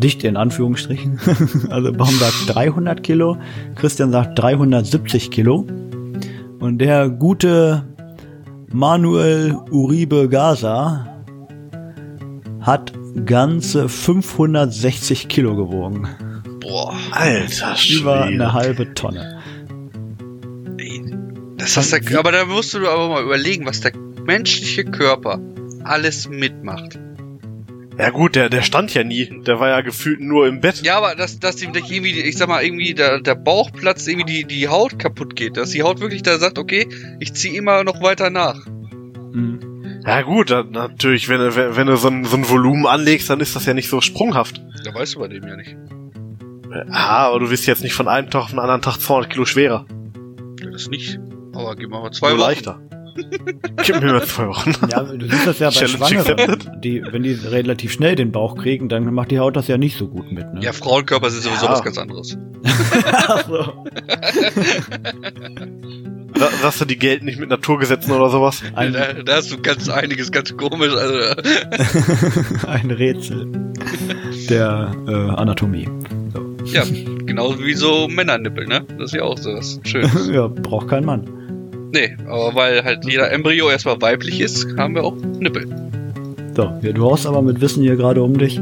[0.01, 1.19] Dicht in Anführungsstrichen.
[1.69, 3.37] Also Baum sagt 300 Kilo,
[3.75, 5.67] Christian sagt 370 Kilo.
[6.59, 7.83] Und der gute
[8.71, 11.07] Manuel Uribe Gaza
[12.61, 12.93] hat
[13.25, 16.07] ganze 560 Kilo gewogen.
[16.59, 18.23] Boah, Alter Über Schwede.
[18.23, 19.41] eine halbe Tonne.
[21.57, 23.93] das hast du, aber da musst du aber mal überlegen, was der
[24.25, 25.39] menschliche Körper
[25.83, 26.99] alles mitmacht.
[27.97, 29.41] Ja gut, der, der stand ja nie.
[29.45, 30.81] Der war ja gefühlt nur im Bett.
[30.83, 34.45] Ja, aber dass, dass ihm irgendwie, ich sag mal, irgendwie der, der Bauchplatz, irgendwie die,
[34.45, 35.57] die Haut kaputt geht.
[35.57, 36.87] Dass die Haut wirklich da sagt, okay,
[37.19, 38.65] ich zieh immer noch weiter nach.
[38.65, 39.70] Hm.
[40.05, 43.29] Ja gut, dann, natürlich, wenn, du- wenn, wenn du so ein, so ein Volumen anlegst,
[43.29, 44.61] dann ist das ja nicht so sprunghaft.
[44.83, 45.75] Da weißt du bei dem ja nicht.
[46.73, 49.45] Ja, aber du bist jetzt nicht von einem Tag auf den anderen Tag 200 Kilo
[49.45, 49.85] schwerer.
[50.63, 51.19] Ja, das nicht.
[51.53, 52.47] Aber gib mal zwei Nur Wochen.
[52.47, 52.79] leichter.
[53.85, 54.71] Gib mir mal zwei Wochen.
[54.89, 56.81] Ja, du siehst das ja bei Challenge Schwangeren.
[56.81, 59.97] Die, wenn die relativ schnell den Bauch kriegen, dann macht die Haut das ja nicht
[59.97, 60.51] so gut mit.
[60.53, 60.61] Ne?
[60.63, 61.71] Ja, Frauenkörper sind sowieso Ja.
[61.73, 62.37] was ganz anderes.
[63.27, 63.85] Ach so.
[66.41, 68.63] Da, sagst du, die gelten nicht mit Naturgesetzen oder sowas?
[68.73, 70.91] Ein, Da, da hast du ganz einiges ganz komisch.
[70.91, 71.35] Also,
[72.67, 73.47] ein Rätsel
[74.49, 75.87] der äh, Anatomie.
[76.65, 76.83] ja,
[77.27, 78.83] genauso wie so Männernippel, ne?
[78.97, 80.29] Das ist ja auch so was Schönes.
[80.33, 81.29] ja, braucht kein Mann.
[81.93, 85.67] nee, aber weil halt jeder Embryo erstmal weiblich ist, haben wir auch Nippel.
[86.55, 88.59] So, ja, du haust aber mit Wissen hier gerade um dich.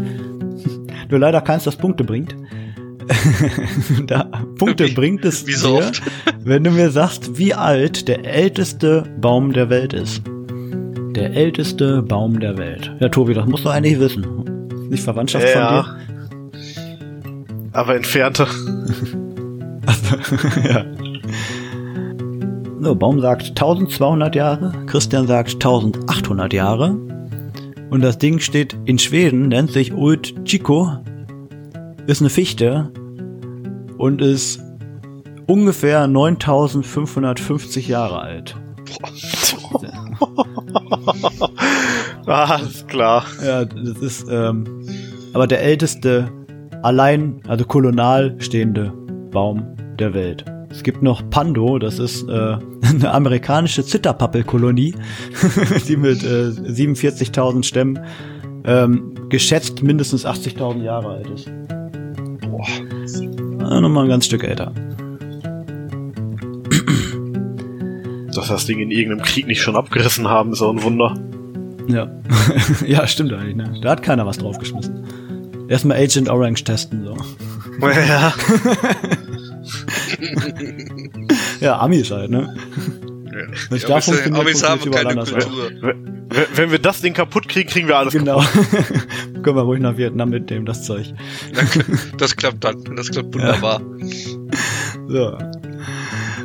[1.09, 2.35] Nur leider keins, das Punkte bringt.
[4.07, 5.91] Da, Punkte Wie- bringt es wie so dir,
[6.43, 10.21] wenn du mir sagst, wie alt der älteste Baum der Welt ist.
[11.15, 12.91] Der älteste Baum der Welt.
[12.99, 14.25] Ja, Tobi, das musst du eigentlich wissen.
[14.89, 15.83] Nicht Verwandtschaft Ja.
[15.83, 15.95] von
[17.73, 18.45] Aber entfernte.
[18.45, 18.49] dir?
[20.71, 20.85] ja.
[22.81, 26.95] So, Baum sagt 1200 Jahre, Christian sagt 1800 Jahre.
[27.89, 30.93] Und das Ding steht in Schweden, nennt sich Old Chico,
[32.07, 32.91] ist eine Fichte
[33.99, 34.59] und ist
[35.45, 38.55] ungefähr 9550 Jahre alt.
[42.25, 43.25] Ah, ist klar.
[43.43, 44.85] Ja, das ist ähm,
[45.33, 46.29] aber der älteste
[46.83, 48.93] allein, also kolonial stehende
[49.31, 49.65] Baum
[49.97, 50.45] der Welt.
[50.69, 54.93] Es gibt noch Pando, das ist äh, eine amerikanische Zitterpappelkolonie,
[55.87, 57.99] die mit äh, 47.000 Stämmen
[58.63, 61.51] ähm, geschätzt mindestens 80.000 Jahre alt ist.
[62.41, 62.67] Boah.
[63.69, 64.73] Äh, Nochmal ein ganz Stück älter.
[68.33, 71.13] Dass das Ding in irgendeinem Krieg nicht schon abgerissen haben, ist auch ein Wunder.
[71.87, 72.09] Ja.
[72.85, 73.79] ja, stimmt eigentlich, ne?
[73.81, 75.03] Da hat keiner was draufgeschmissen.
[75.67, 77.17] Erstmal Agent Orange testen, so.
[77.81, 78.33] Ja.
[81.59, 82.55] Ja, Amis halt, ne?
[83.25, 83.31] Ja.
[83.69, 85.15] Das Die da Amis, funktioniert, Amis haben keine.
[85.15, 85.71] Kultur.
[85.81, 86.18] Wenn
[86.55, 88.39] wenn wir das Ding kaputt kriegen, kriegen wir alles genau.
[88.39, 89.07] kaputt.
[89.43, 91.13] Können wir ruhig nach Vietnam mitnehmen, das Zeug.
[92.17, 92.83] Das klappt dann.
[92.95, 93.81] Das klappt wunderbar.
[95.07, 95.37] So.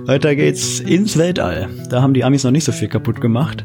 [0.06, 1.68] Weiter geht's ins Weltall.
[1.90, 3.64] Da haben die Amis noch nicht so viel kaputt gemacht.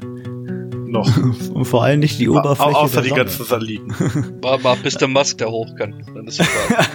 [0.88, 1.10] Noch.
[1.54, 3.92] Und vor allem nicht die Au Oberfläche außer der die ganzen Satelliten.
[4.42, 5.94] War mal bis der Musk da hoch kann.
[6.14, 6.86] Dann ist super.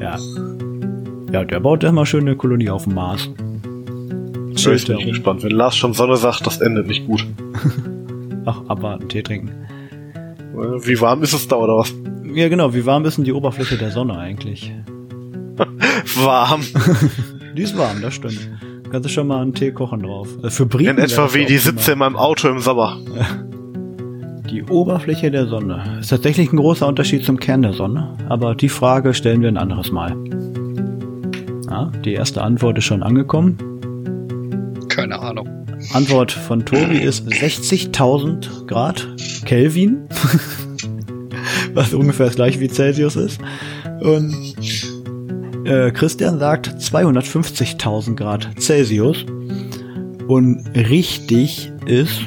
[0.00, 0.18] Ja.
[1.32, 3.28] Ja, der baut immer schön eine Kolonie auf dem Mars.
[4.54, 5.42] Ich bin gespannt.
[5.42, 7.26] Wenn Lars schon Sonne sagt, das endet nicht gut.
[8.44, 9.50] Ach, abwarten, Tee trinken.
[10.54, 11.94] Wie warm ist es da oder was?
[12.34, 12.74] Ja, genau.
[12.74, 14.72] Wie warm ist denn die Oberfläche der Sonne eigentlich?
[16.22, 16.62] Warm.
[17.56, 18.38] Die ist warm, das stimmt.
[18.90, 20.28] Kannst du schon mal einen Tee kochen drauf.
[20.44, 21.58] Äh, Für Briten In etwa wie die.
[21.58, 22.96] Sitze in meinem Auto im Sommer.
[24.50, 28.70] Die Oberfläche der Sonne ist tatsächlich ein großer Unterschied zum Kern der Sonne, aber die
[28.70, 30.16] Frage stellen wir ein anderes Mal.
[31.68, 33.58] Ja, die erste Antwort ist schon angekommen.
[34.88, 35.57] Keine Ahnung.
[35.92, 39.08] Antwort von Tobi ist 60.000 Grad
[39.44, 40.08] Kelvin,
[41.74, 43.38] was ungefähr das gleiche wie Celsius ist.
[44.00, 44.54] Und
[45.64, 49.24] äh, Christian sagt 250.000 Grad Celsius.
[50.28, 52.20] Und richtig ist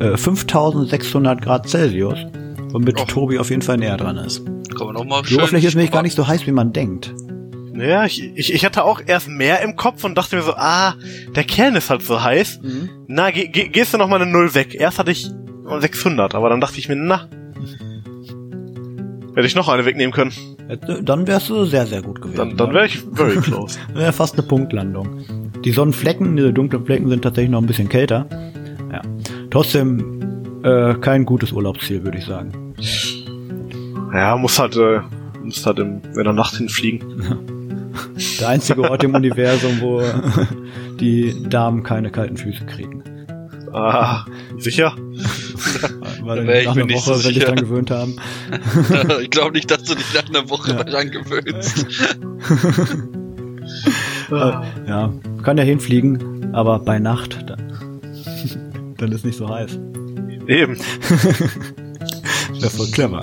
[0.00, 2.18] äh, 5.600 Grad Celsius,
[2.72, 3.06] womit Och.
[3.06, 4.42] Tobi auf jeden Fall näher dran ist.
[5.28, 7.12] Die Oberfläche ist nämlich gar nicht so heiß, wie man denkt.
[7.80, 10.94] Ja, ich, ich, ich hatte auch erst mehr im Kopf und dachte mir so, ah,
[11.34, 12.60] der Kern ist halt so heiß.
[13.06, 14.74] Na, geh, geh, gehst du noch mal eine Null weg.
[14.74, 15.30] Erst hatte ich
[15.78, 17.28] 600, aber dann dachte ich mir, na,
[19.34, 20.32] hätte ich noch eine wegnehmen können.
[21.02, 22.36] Dann wärst du sehr, sehr gut gewesen.
[22.36, 23.78] Dann, dann wäre ich very close.
[23.94, 25.24] Ja, fast eine Punktlandung.
[25.64, 28.26] Die Sonnenflecken, diese dunklen Flecken sind tatsächlich noch ein bisschen kälter.
[28.92, 29.02] Ja.
[29.50, 32.74] Trotzdem äh, kein gutes Urlaubsziel, würde ich sagen.
[34.12, 35.00] ja, muss halt, äh,
[35.42, 37.56] muss halt im, in der Nacht hinfliegen.
[38.40, 40.02] Der einzige Ort im Universum, wo
[40.98, 43.02] die Damen keine kalten Füße kriegen.
[43.72, 44.24] Ah,
[44.58, 44.94] sicher?
[46.22, 48.16] Weil ich nach einer Woche, so wenn dich dran gewöhnt haben.
[49.22, 50.82] ich glaube nicht, dass du dich nach einer Woche Ja.
[50.84, 51.86] daran gewöhnst.
[54.30, 54.64] Ah.
[54.88, 58.00] Ja, kann ja hinfliegen, aber bei Nacht, dann,
[58.96, 59.78] dann ist nicht so heiß.
[60.46, 60.76] Eben.
[62.60, 63.22] Das ist voll clever.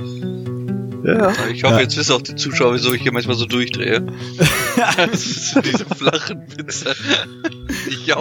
[1.03, 1.31] Ja.
[1.51, 1.79] Ich hoffe, Ja.
[1.81, 4.01] jetzt wissen auch die Zuschauer, wieso ich hier manchmal so durchdrehe.
[5.13, 6.93] diese flachen Witze.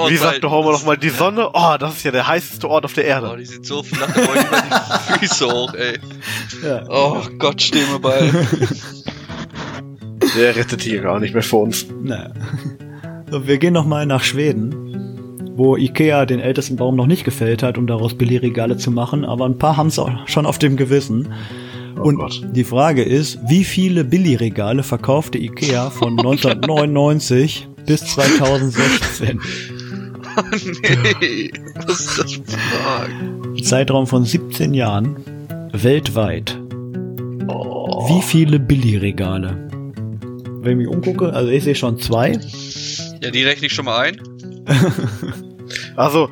[0.08, 0.80] Wie sagt doch Homer muss.
[0.80, 1.48] noch mal die Sonne?
[1.52, 3.36] Oh, das ist ja der heißeste Ort auf der Oh, Erde.
[3.38, 5.98] die sind so flach, da wollen die Füße hoch, ey.
[6.64, 6.84] Ja.
[6.88, 8.30] Oh Gott, steh mir bei.
[10.36, 11.86] Der rettet hier gar nicht mehr für uns.
[12.02, 12.30] Naja.
[13.30, 17.78] So, wir gehen nochmal nach Schweden, wo Ikea den ältesten Baum noch nicht gefällt hat,
[17.78, 21.32] um daraus Billigregale zu machen, aber ein paar haben es auch schon auf dem Gewissen.
[21.98, 22.42] Oh Und Gott.
[22.52, 29.40] die Frage ist, wie viele Billigregale verkaufte Ikea von 1999 bis 2016?
[30.38, 30.42] Oh
[31.22, 31.50] nee,
[31.86, 35.16] was ist das für Zeitraum von 17 Jahren
[35.72, 36.58] weltweit.
[37.48, 38.06] Oh.
[38.10, 39.66] Wie viele Billigregale?
[40.60, 42.38] Wenn ich mich umgucke, also ich sehe schon zwei.
[43.22, 44.20] Ja, die rechne ich schon mal ein.
[45.96, 46.28] Also,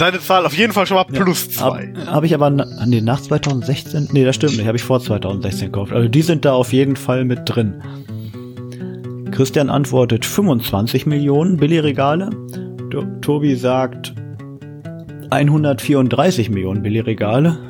[0.00, 1.92] deine Zahl auf jeden Fall schon mal plus zwei.
[1.94, 4.08] Habe hab ich aber nee, nach 2016?
[4.12, 4.66] Nee, das stimmt nicht.
[4.66, 5.92] Habe ich vor 2016 gekauft.
[5.92, 7.82] Also die sind da auf jeden Fall mit drin.
[9.30, 12.30] Christian antwortet 25 Millionen Billigregale.
[12.90, 14.12] To Tobi sagt
[15.30, 17.58] 134 Millionen Billigregale.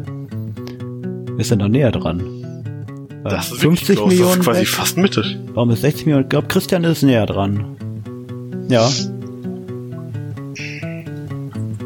[1.37, 2.40] ist er noch näher dran.
[3.23, 4.17] Äh, Das ist wirklich close.
[4.17, 4.67] Das ist quasi weg.
[4.67, 5.23] fast Mitte.
[5.53, 6.23] Warum ist 60 Millionen?
[6.25, 7.65] Ich glaube, Christian ist näher dran.
[8.69, 8.89] Ja.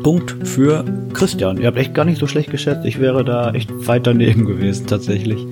[0.04, 1.58] Punkt für Christian.
[1.58, 2.86] Ihr habt echt gar nicht so schlecht geschätzt.
[2.86, 5.46] Ich wäre da echt weit daneben gewesen, tatsächlich.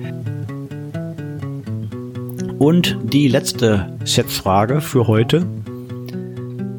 [2.58, 5.44] Und die letzte Schätzfrage für heute.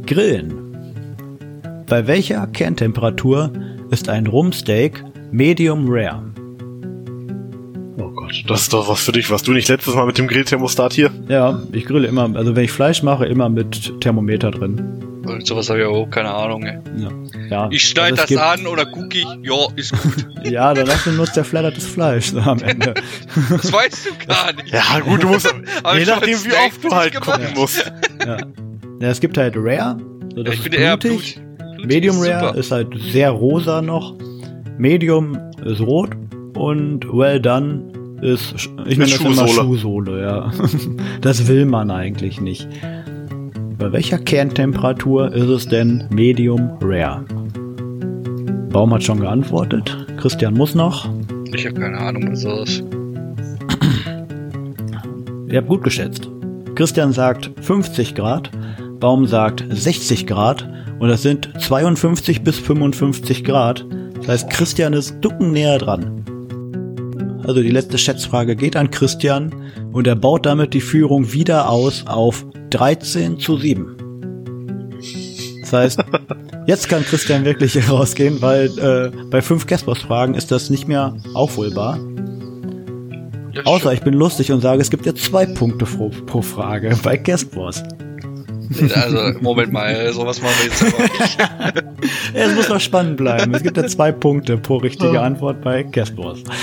[0.07, 0.53] Grillen.
[1.87, 3.51] Bei welcher Kerntemperatur
[3.91, 6.23] ist ein Rumsteak Medium Rare?
[8.25, 9.29] Gott, das ist doch was für dich.
[9.29, 11.11] Was du nicht letztes Mal mit dem Grillthermostat hier?
[11.27, 15.01] Ja, ich grille immer, also wenn ich Fleisch mache, immer mit Thermometer drin.
[15.25, 16.79] Und sowas habe ich auch keine Ahnung, ey.
[16.97, 17.09] Ja.
[17.49, 17.67] ja.
[17.71, 20.27] Ich schneide Also das an oder gucke ich, ja, ist gut.
[20.43, 22.93] Ja, danach benutzt der flattertes Fleisch so am Ende.
[23.49, 24.71] Das weißt du gar nicht.
[24.71, 25.45] Ja, gut, du musst.
[25.93, 27.39] Je ich nachdem, wie oft du halt gemacht.
[27.39, 27.91] gucken musst.
[28.25, 28.37] ja.
[28.99, 29.97] ja, es gibt halt Rare.
[30.35, 31.35] So, das ich ist finde eher blutig.
[31.35, 31.75] Blut.
[31.75, 32.59] Blutig Medium ist Rare super.
[32.59, 34.13] ist halt sehr rosa noch.
[34.77, 36.11] Medium ist rot.
[36.55, 37.91] Und Well Done
[38.25, 39.49] ist, ich nenne das immer Schuhsohle.
[39.49, 40.51] Schuhsohle, ja.
[41.21, 42.67] Das will man eigentlich nicht.
[43.77, 47.25] Bei welcher Kerntemperatur ist es denn Medium Rare?
[48.69, 49.95] Baum hat schon geantwortet.
[50.17, 51.07] Christian muss noch.
[51.53, 52.83] Ich habe keine Ahnung, was das ist.
[55.47, 56.29] Ihr habt gut geschätzt.
[56.75, 58.51] Christian sagt 50 Grad,
[58.99, 60.67] Baum sagt 60 Grad
[60.99, 63.85] und das sind 52 bis 55 Grad.
[64.17, 66.24] Das heißt, Christian ist ducken näher dran.
[67.47, 69.53] Also die letzte Schätzfrage geht an Christian
[69.93, 73.95] und er baut damit die Führung wieder aus auf 13 zu 7.
[75.61, 75.99] Das heißt,
[76.65, 81.99] jetzt kann Christian wirklich rausgehen, weil äh, bei fünf Guestboss-Fragen ist das nicht mehr aufholbar.
[83.53, 86.97] Ja, Außer ich bin lustig und sage, es gibt jetzt zwei Punkte pro, pro Frage
[87.03, 87.83] bei Guestboss.
[88.93, 91.37] Also, Moment mal, sowas machen wir jetzt aber nicht.
[92.33, 93.53] Es muss noch spannend bleiben.
[93.53, 96.43] Es gibt ja zwei Punkte pro richtige Antwort bei Guestboss.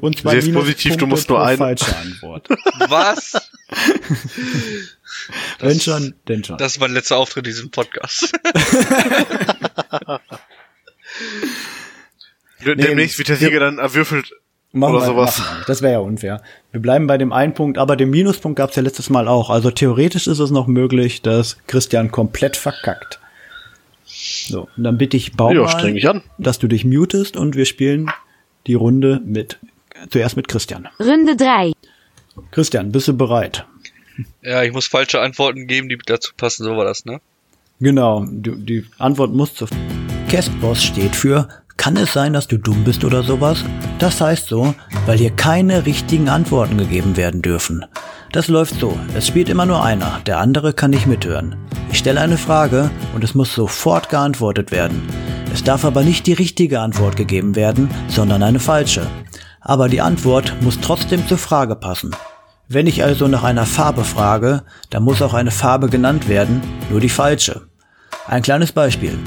[0.00, 1.58] Und zwei Sehr positiv, du musst nur pro einen.
[1.58, 2.48] falsche Antwort.
[2.88, 3.50] Was?
[5.58, 6.58] Wenn schon, denn schon.
[6.58, 8.32] Das ist mein letzter Auftritt in diesem Podcast.
[12.64, 14.32] Demnächst wird der Sieger dann erwürfelt.
[14.74, 15.42] Machen oder wir, sowas.
[15.66, 16.42] Das wäre ja unfair.
[16.72, 19.48] Wir bleiben bei dem einen Punkt, aber den Minuspunkt gab es ja letztes Mal auch.
[19.48, 23.20] Also theoretisch ist es noch möglich, dass Christian komplett verkackt.
[24.04, 26.22] So, und dann bitte ich Baum Ja, mich an.
[26.38, 28.10] dass du dich mutest und wir spielen
[28.66, 29.58] die Runde mit
[30.10, 30.88] zuerst mit Christian.
[31.00, 31.72] Runde 3.
[32.50, 33.64] Christian, bist du bereit?
[34.42, 37.20] ja, ich muss falsche Antworten geben, die dazu passen, so war das, ne?
[37.80, 39.66] Genau, du, die Antwort muss zu.
[40.30, 43.64] Castboss steht für kann es sein, dass du dumm bist oder sowas?
[43.98, 44.74] Das heißt so,
[45.06, 47.84] weil hier keine richtigen Antworten gegeben werden dürfen.
[48.32, 51.56] Das läuft so, es spielt immer nur einer, der andere kann nicht mithören.
[51.90, 55.02] Ich stelle eine Frage und es muss sofort geantwortet werden.
[55.52, 59.06] Es darf aber nicht die richtige Antwort gegeben werden, sondern eine falsche.
[59.60, 62.10] Aber die Antwort muss trotzdem zur Frage passen.
[62.66, 66.60] Wenn ich also nach einer Farbe frage, dann muss auch eine Farbe genannt werden,
[66.90, 67.68] nur die falsche.
[68.26, 69.18] Ein kleines Beispiel.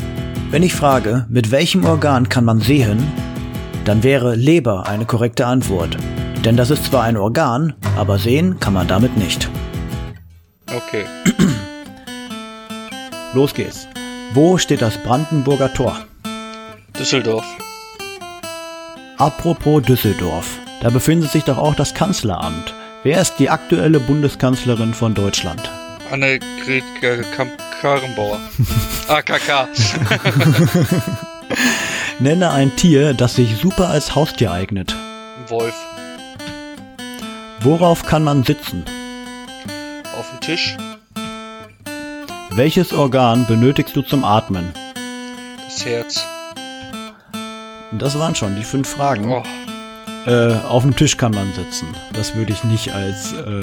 [0.50, 3.06] Wenn ich frage, mit welchem Organ kann man sehen,
[3.84, 5.98] dann wäre Leber eine korrekte Antwort.
[6.46, 9.50] Denn das ist zwar ein Organ, aber sehen kann man damit nicht.
[10.74, 11.04] Okay.
[13.34, 13.90] Los geht's.
[14.34, 16.00] Wo steht das Brandenburger Tor?
[16.98, 17.46] Düsseldorf.
[19.18, 20.60] Apropos Düsseldorf.
[20.82, 22.74] Da befindet sich doch auch das Kanzleramt.
[23.04, 25.70] Wer ist die aktuelle Bundeskanzlerin von Deutschland?
[26.10, 26.86] Annegret
[27.82, 28.40] Karrenbauer.
[29.08, 29.68] AKK.
[32.20, 34.96] Nenne ein Tier, das sich super als Haustier eignet.
[35.48, 35.76] Wolf.
[37.62, 38.84] Worauf kann man sitzen?
[40.18, 40.78] Auf dem Tisch.
[42.50, 44.74] Welches Organ benötigst du zum Atmen?
[45.66, 46.26] Das Herz.
[47.92, 49.32] Das waren schon die fünf Fragen.
[49.32, 49.44] Oh.
[50.26, 51.88] Äh, auf dem Tisch kann man sitzen.
[52.14, 53.62] Das würde ich nicht als äh,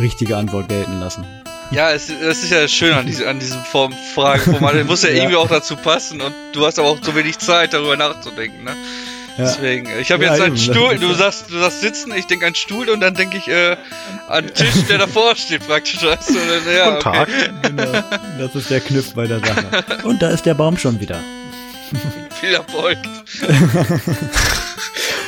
[0.00, 1.24] richtige Antwort gelten lassen.
[1.72, 4.74] Ja, es, es ist ja schön an, diese, an diesem Form Frageformat.
[4.76, 5.16] Das muss ja, Ja.
[5.16, 8.76] irgendwie auch dazu passen und du hast aber auch so wenig Zeit, darüber nachzudenken, ne?
[9.36, 9.44] Ja.
[9.44, 12.26] Deswegen, ich habe Ja, jetzt einen eben, das Stuhl, du sagst, du sagst sitzen, ich
[12.26, 13.76] denke an Stuhl und dann denke ich äh,
[14.28, 16.02] an den Tisch, der davor steht praktisch.
[16.02, 16.34] Weißt du?
[16.34, 17.28] Dann, ja, Guten Tag.
[17.62, 18.02] Genau.
[18.38, 19.84] Das ist der Kniff bei der Sache.
[20.04, 21.20] Und da ist der Baum schon wieder.
[22.40, 22.96] Viel Erfolg.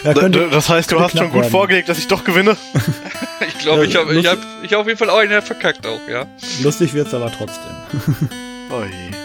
[0.05, 1.51] Ja, könnte, Das heißt, du hast schon gut werden.
[1.51, 2.57] vorgelegt, dass ich doch gewinne.
[3.59, 6.01] Ich glaube, ich habe ich hab, ich hab auf jeden Fall auch einen verkackt auch,
[6.09, 6.27] ja.
[6.63, 7.73] Lustig wird's aber trotzdem.
[8.71, 9.17] Oh je.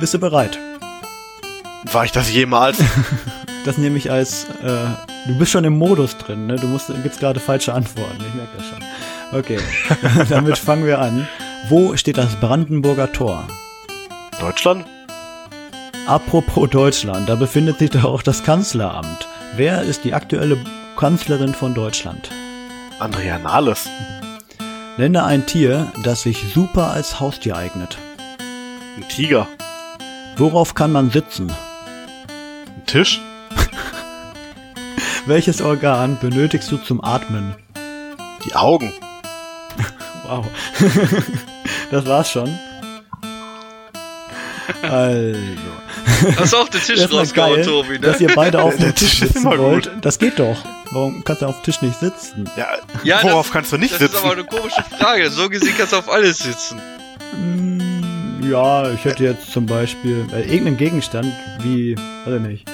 [0.00, 0.58] Bist du bereit?
[1.92, 2.78] War ich das jemals?
[3.66, 4.86] Das nehme ich als, äh,
[5.26, 6.54] du bist schon im Modus drin, ne?
[6.54, 8.18] Du musst, gibst gerade falsche Antworten.
[8.20, 8.78] Ich merke das schon.
[9.36, 9.58] Okay,
[10.28, 11.26] damit fangen wir an.
[11.68, 13.44] Wo steht das Brandenburger Tor?
[14.38, 14.86] Deutschland?
[16.06, 19.26] Apropos Deutschland, da befindet sich doch auch das Kanzleramt.
[19.56, 20.58] Wer ist die aktuelle
[20.96, 22.30] Kanzlerin von Deutschland?
[22.98, 23.88] Andrea Nahles.
[24.96, 27.98] Nenne ein Tier, das sich super als Haustier eignet.
[28.96, 29.46] Ein Tiger.
[30.38, 31.50] Worauf kann man sitzen?
[31.50, 33.20] Ein Tisch.
[35.26, 37.54] Welches Organ benötigst du zum Atmen?
[38.46, 38.90] Die Augen.
[40.26, 40.46] Wow.
[41.90, 42.58] das war's schon.
[44.82, 45.38] Also.
[46.38, 48.00] Hast du auch den Tisch rausgehauen, geil, Tobi, ne?
[48.00, 49.90] dass ihr beide auf dem Tisch ist sitzen wollt.
[50.00, 50.56] Das geht doch.
[50.92, 52.48] Warum kannst du auf dem Tisch nicht sitzen?
[52.56, 52.66] Ja,
[53.02, 54.14] Ja, worauf das- kannst du nicht das sitzen?
[54.16, 55.30] ist aber eine komische Frage.
[55.30, 56.80] So gesehen kannst du auf alles sitzen.
[57.32, 62.70] Hm, ja, ich hätte jetzt zum Beispiel äh, irgendeinen Gegenstand wie, weiß ich nicht,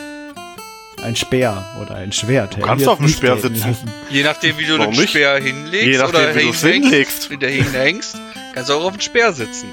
[1.02, 2.56] ein Speer oder ein Schwert.
[2.56, 3.66] ich kannst auf dem nicht Speer sitzen.
[3.68, 3.90] lassen.
[4.10, 5.10] Je nachdem, wie du Warum den nicht?
[5.10, 7.30] Speer hinlegst Je nachdem, oder wie du's hinhängst, hinlegst.
[7.30, 8.16] wie du hinhängst,
[8.54, 9.66] kannst du auch auf dem Speer sitzen.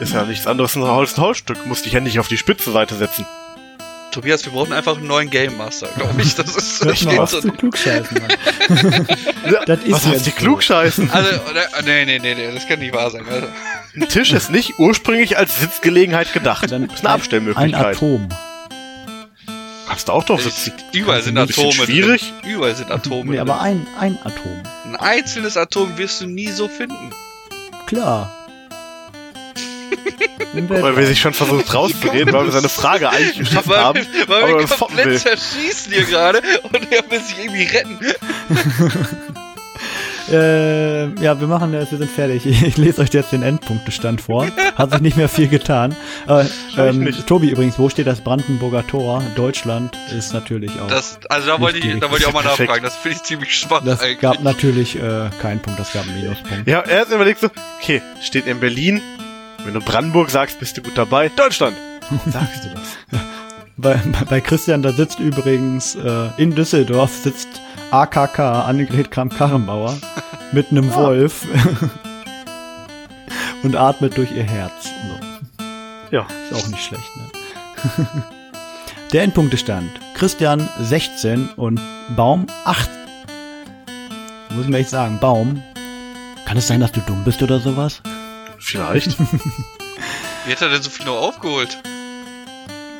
[0.00, 1.66] Ist ja nichts anderes als ein Holz ein Holzstück.
[1.66, 3.26] Musst dich ja nicht auf die Spitzenseite setzen.
[4.12, 6.34] Tobias, wir brauchen einfach einen neuen Game Master, glaube ich.
[6.34, 7.40] Das ist mal steht auf so.
[7.40, 9.06] zu klugscheißen, Mann.
[9.66, 11.10] Das ist Was heißt die klugscheißen?
[11.10, 13.24] Also, oder, nee, nee, nee, nee, das kann nicht wahr sein.
[13.28, 13.46] Also,
[13.94, 16.70] Ein Tisch ist nicht ursprünglich als Sitzgelegenheit gedacht.
[16.70, 17.96] Dann Das ist eine Ein Abstellmöglichkeit.
[17.96, 18.28] Atom.
[19.88, 20.72] Darfst du auch drauf sitzen.
[20.92, 21.72] Überall sind Ein Atome.
[21.72, 22.32] schwierig.
[22.42, 22.50] Drin.
[22.52, 23.30] Überall sind Atome.
[23.30, 23.40] Nee, drin.
[23.40, 24.62] aber ein, ein Atom.
[24.84, 27.10] Ein einzelnes Atom wirst du nie so finden.
[27.86, 28.30] Klar.
[30.68, 34.06] Weil wir sich schon versucht rauszureden, weil wir seine Frage eigentlich geschafft Weil, haben.
[34.26, 35.04] weil aber wir foppen will.
[35.04, 37.98] komplett zerschießen hier gerade und er will sich irgendwie retten.
[40.30, 42.44] Äh, ja, wir machen das, wir sind fertig.
[42.68, 44.46] Ich lese euch jetzt den Endpunktestand vor.
[44.76, 45.96] Hat sich nicht mehr viel getan.
[46.28, 46.44] Äh,
[46.76, 47.14] ähm.
[47.26, 49.22] Tobi übrigens, wo steht das Brandenburger Tor?
[49.36, 50.88] Deutschland ist natürlich auch.
[50.88, 52.82] Das, also da wollte ich, da wollte ich auch mal nachfragen.
[52.82, 54.20] Das finde ich ziemlich schwach Das eigentlich.
[54.20, 56.68] gab natürlich äh, keinen Punkt, das gab einen Minuspunkt.
[56.68, 57.48] Ja, er hat überlegt so,
[57.80, 59.00] okay, steht in Berlin.
[59.68, 61.28] Wenn du Brandenburg sagst, bist du gut dabei.
[61.28, 61.76] Deutschland.
[62.08, 63.20] Warum sagst du das?
[63.76, 64.00] Bei,
[64.30, 67.48] bei- Christian, da sitzt übrigens äh, in Düsseldorf sitzt
[67.90, 69.98] AKK, Annegret Kramp-Karrenbauer,
[70.52, 71.44] mit einem Wolf
[73.62, 74.72] und atmet durch ihr Herz.
[74.84, 75.66] So.
[76.16, 76.26] Ja.
[76.50, 78.06] Ist auch nicht schlecht, ne?
[79.12, 79.90] Der Endpunktestand.
[80.14, 81.78] Christian 16 und
[82.16, 82.88] Baum 8.
[84.48, 85.62] Muss ich mir echt sagen, Baum.
[86.46, 88.00] Kann es sein, dass du dumm bist oder sowas?
[88.58, 89.16] Vielleicht.
[90.46, 91.78] Wie hat er denn so viel noch aufgeholt?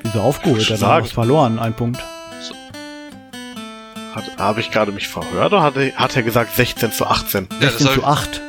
[0.02, 0.68] Wieso aufgeholt?
[0.70, 2.00] Er hat was verloren, ein Punkt.
[4.14, 7.48] Hat, habe ich gerade mich verhört oder hat er, hat er gesagt 16 zu 18?
[7.60, 8.40] Ja, das 16 hab zu ich, 8.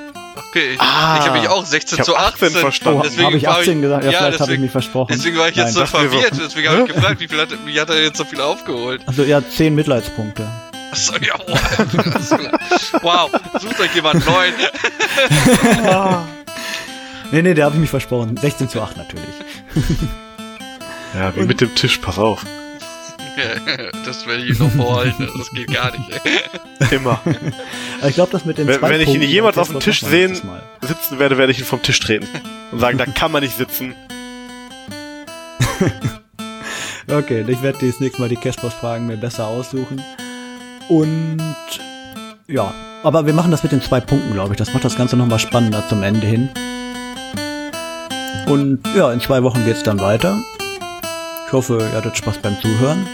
[0.50, 2.48] okay, ich, Ah, ich habe mich auch 16 ich hab zu 18.
[2.48, 3.00] 18 verstanden.
[3.00, 4.04] Oh, Deswegen habe ich war 18 gesagt?
[4.06, 5.14] Ja, ja, vielleicht habe ich deswegen- mich versprochen.
[5.16, 5.74] Deswegen war ich jetzt Nein.
[5.74, 6.34] so mir so, verwirrt.
[6.40, 9.02] Deswegen habe ich gefragt, wie, viel hat, wie hat er jetzt so viel aufgeholt?
[9.06, 10.48] Also ja, 10 Mitleidspunkte.
[10.92, 11.60] Achso, ja, wow.
[12.30, 13.02] Klar.
[13.04, 14.54] wow, sucht euch jemand neuen.
[17.32, 18.38] Nee, nee, da habe ich mich versprochen.
[18.38, 19.36] 16 zu 8 natürlich.
[21.16, 22.46] Ja, wie mit dem Tisch, pass auf.
[24.06, 25.28] das werde ich ihm noch vorhalten.
[25.38, 26.08] Das geht gar nicht.
[26.24, 26.88] Ey.
[26.96, 27.20] Immer.
[28.08, 30.40] Ich glaube, das mit den Wenn- zwei wenn ich ihn jemals auf dem Tisch sehen-.
[30.82, 32.28] Sitzen werde, werde ich ihn vom Tisch treten.
[32.72, 33.96] Und sagen, da kann man nicht sitzen.
[37.12, 40.04] Okay, ich werde das nächste Mal die Cashbox-Fragen mir besser aussuchen.
[40.90, 41.42] Und
[42.48, 42.72] ja,
[43.02, 44.58] aber wir machen das mit den zwei Punkten, glaube ich.
[44.58, 46.50] Das macht das Ganze nochmal spannender zum Ende hin.
[48.50, 50.40] Und ja, in zwei Wochen geht's dann weiter.
[51.46, 53.08] Ich hoffe, ihr hattet Spaß beim Zuhören.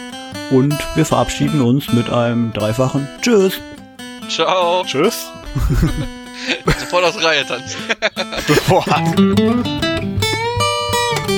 [0.52, 3.60] Und wir verabschieden uns mit einem dreifachen Tschüss.
[4.30, 4.84] Ciao.
[4.86, 5.28] Tschüss.
[6.80, 7.80] Sofort aus Reihe tanzen.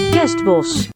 [0.11, 0.89] Kerstbos.